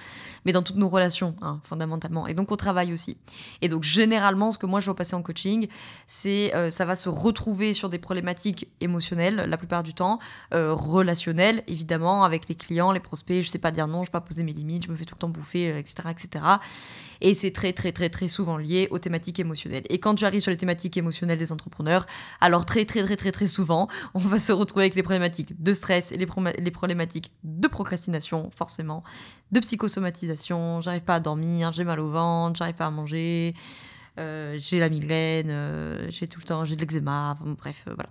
mais 0.45 0.53
dans 0.53 0.63
toutes 0.63 0.77
nos 0.77 0.87
relations, 0.87 1.35
hein, 1.41 1.59
fondamentalement, 1.63 2.25
et 2.27 2.33
donc 2.33 2.51
au 2.51 2.55
travail 2.55 2.93
aussi. 2.93 3.17
Et 3.61 3.69
donc, 3.69 3.83
généralement, 3.83 4.51
ce 4.51 4.57
que 4.57 4.65
moi 4.65 4.79
je 4.79 4.85
vois 4.85 4.95
passer 4.95 5.15
en 5.15 5.21
coaching, 5.21 5.67
c'est 6.07 6.55
euh, 6.55 6.71
ça 6.71 6.85
va 6.85 6.95
se 6.95 7.09
retrouver 7.09 7.73
sur 7.73 7.89
des 7.89 7.97
problématiques 7.97 8.67
émotionnelles, 8.79 9.35
la 9.35 9.57
plupart 9.57 9.83
du 9.83 9.93
temps, 9.93 10.19
euh, 10.53 10.73
relationnelles, 10.73 11.63
évidemment, 11.67 12.23
avec 12.23 12.47
les 12.47 12.55
clients, 12.55 12.91
les 12.91 12.99
prospects, 12.99 13.41
je 13.41 13.49
sais 13.49 13.59
pas 13.59 13.71
dire 13.71 13.87
non, 13.87 14.03
je 14.03 14.07
sais 14.07 14.11
pas 14.11 14.21
poser 14.21 14.43
mes 14.43 14.53
limites, 14.53 14.85
je 14.85 14.91
me 14.91 14.95
fais 14.95 15.05
tout 15.05 15.15
le 15.15 15.19
temps 15.19 15.29
bouffer, 15.29 15.77
etc., 15.77 15.95
euh, 16.05 16.09
etc. 16.11 16.45
Et 17.21 17.33
c'est 17.33 17.51
très, 17.51 17.73
très, 17.73 17.91
très, 17.91 18.09
très 18.09 18.27
souvent 18.27 18.57
lié 18.57 18.87
aux 18.91 18.99
thématiques 18.99 19.39
émotionnelles. 19.39 19.83
Et 19.89 19.99
quand 19.99 20.17
j'arrive 20.17 20.41
sur 20.41 20.51
les 20.51 20.57
thématiques 20.57 20.97
émotionnelles 20.97 21.39
des 21.39 21.51
entrepreneurs, 21.51 22.05
alors 22.41 22.65
très, 22.65 22.85
très, 22.85 23.03
très, 23.03 23.15
très, 23.15 23.31
très 23.31 23.47
souvent, 23.47 23.66
on 24.13 24.19
va 24.19 24.39
se 24.39 24.51
retrouver 24.51 24.85
avec 24.85 24.95
les 24.95 25.03
problématiques 25.03 25.61
de 25.61 25.73
stress 25.73 26.11
les 26.11 26.71
problématiques 26.71 27.31
de 27.43 27.67
procrastination, 27.67 28.49
forcément, 28.51 29.03
de 29.51 29.59
psychosomatisation, 29.59 30.81
j'arrive 30.81 31.03
pas 31.03 31.15
à 31.15 31.19
dormir, 31.19 31.71
j'ai 31.71 31.83
mal 31.83 31.99
au 31.99 32.09
ventre, 32.09 32.57
j'arrive 32.57 32.75
pas 32.75 32.87
à 32.87 32.91
manger, 32.91 33.53
euh, 34.19 34.57
j'ai 34.59 34.79
la 34.79 34.89
migraine, 34.89 35.49
euh, 35.49 36.07
j'ai 36.09 36.27
tout 36.27 36.39
le 36.39 36.45
temps, 36.45 36.65
j'ai 36.65 36.75
de 36.75 36.81
l'eczéma, 36.81 37.37
bref, 37.41 37.85
euh, 37.87 37.93
voilà. 37.95 38.09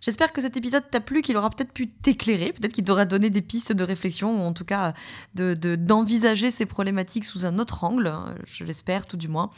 J'espère 0.00 0.32
que 0.32 0.40
cet 0.40 0.56
épisode 0.56 0.84
t'a 0.90 1.00
plu, 1.00 1.20
qu'il 1.20 1.36
aura 1.36 1.50
peut-être 1.50 1.72
pu 1.72 1.88
t'éclairer, 1.88 2.52
peut-être 2.52 2.72
qu'il 2.72 2.84
t'aura 2.84 3.04
donné 3.04 3.28
des 3.28 3.42
pistes 3.42 3.72
de 3.72 3.84
réflexion, 3.84 4.42
ou 4.42 4.46
en 4.46 4.52
tout 4.52 4.64
cas 4.64 4.94
de, 5.34 5.54
d'envisager 5.74 6.50
ces 6.50 6.66
problématiques 6.66 7.24
sous 7.24 7.44
un 7.44 7.58
autre 7.58 7.84
angle, 7.84 8.12
je 8.46 8.64
l'espère 8.64 9.06
tout 9.06 9.16
du 9.16 9.28
moins. 9.28 9.50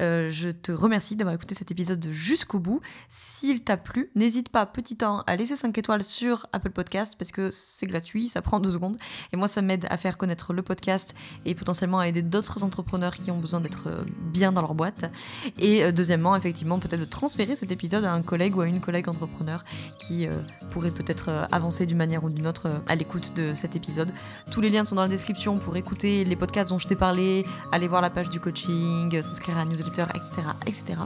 Euh, 0.00 0.30
je 0.30 0.48
te 0.48 0.72
remercie 0.72 1.16
d'avoir 1.16 1.34
écouté 1.34 1.54
cet 1.54 1.70
épisode 1.70 2.08
jusqu'au 2.10 2.58
bout. 2.58 2.80
S'il 3.08 3.62
t'a 3.62 3.76
plu, 3.76 4.08
n'hésite 4.14 4.48
pas, 4.48 4.64
petit 4.64 4.96
temps, 4.96 5.22
à 5.26 5.36
laisser 5.36 5.56
5 5.56 5.76
étoiles 5.76 6.04
sur 6.04 6.46
Apple 6.52 6.70
Podcast, 6.70 7.16
parce 7.18 7.30
que 7.30 7.50
c'est 7.50 7.86
gratuit, 7.86 8.28
ça 8.28 8.40
prend 8.40 8.60
2 8.60 8.70
secondes, 8.70 8.96
et 9.32 9.36
moi 9.36 9.48
ça 9.48 9.60
m'aide 9.60 9.86
à 9.90 9.96
faire 9.96 10.16
connaître 10.16 10.52
le 10.52 10.62
podcast 10.62 11.14
et 11.44 11.54
potentiellement 11.54 11.98
à 11.98 12.08
aider 12.08 12.22
d'autres 12.22 12.64
entrepreneurs 12.64 13.14
qui 13.14 13.30
ont 13.30 13.38
besoin 13.38 13.60
d'être 13.60 13.88
euh, 13.88 14.02
bien 14.32 14.52
dans 14.52 14.62
leur 14.62 14.74
boîte. 14.74 15.10
Et 15.58 15.84
euh, 15.84 15.92
deuxièmement, 15.92 16.34
effectivement, 16.34 16.78
peut-être 16.78 17.00
de 17.00 17.04
transférer 17.04 17.56
cet 17.56 17.70
épisode 17.70 18.04
à 18.04 18.12
un 18.12 18.22
collègue 18.22 18.56
ou 18.56 18.62
à 18.62 18.66
une 18.66 18.80
collègue 18.80 19.08
entrepreneur 19.08 19.64
qui 19.98 20.26
euh, 20.26 20.32
pourrait 20.70 20.90
peut-être 20.90 21.28
euh, 21.28 21.44
avancer 21.52 21.86
d'une 21.86 21.96
manière 21.96 22.24
ou 22.24 22.30
d'une 22.30 22.46
autre 22.46 22.66
euh, 22.66 22.78
à 22.86 22.94
l'écoute 22.94 23.34
de 23.34 23.54
cet 23.54 23.76
épisode. 23.76 24.10
Tous 24.50 24.60
les 24.60 24.70
liens 24.70 24.84
sont 24.84 24.94
dans 24.94 25.02
la 25.02 25.08
description 25.08 25.58
pour 25.58 25.76
écouter 25.76 26.24
les 26.24 26.36
podcasts 26.36 26.70
dont 26.70 26.78
je 26.78 26.88
t'ai 26.88 26.96
parlé, 26.96 27.46
aller 27.72 27.88
voir 27.88 28.00
la 28.00 28.10
page 28.10 28.28
du 28.28 28.40
coaching, 28.40 29.20
s'inscrire 29.22 29.56
à 29.56 29.64
la 29.64 29.70
newsletter, 29.70 30.04
etc., 30.14 30.48
etc. 30.66 31.00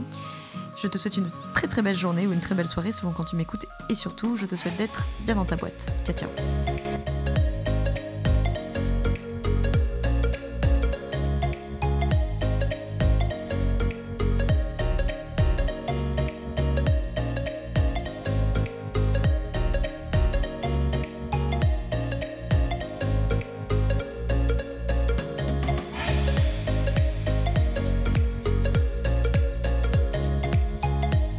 Je 0.83 0.89
te 0.89 0.99
souhaite 0.99 1.17
une 1.17 1.31
très 1.55 1.69
très 1.69 1.83
belle 1.83 1.97
journée 1.97 2.27
ou 2.27 2.33
une 2.33 2.41
très 2.41 2.55
belle 2.55 2.69
soirée 2.69 2.93
selon 2.93 3.13
quand 3.13 3.25
tu 3.25 3.37
m'écoutes 3.37 3.67
et 3.89 3.95
surtout 3.95 4.37
je 4.37 4.45
te 4.47 4.57
souhaite 4.57 4.77
d'être 4.77 5.07
bien 5.21 5.35
dans 5.35 5.47
ta 5.47 5.57
boîte. 5.57 5.87
Ciao 6.05 6.15
ciao 6.15 6.96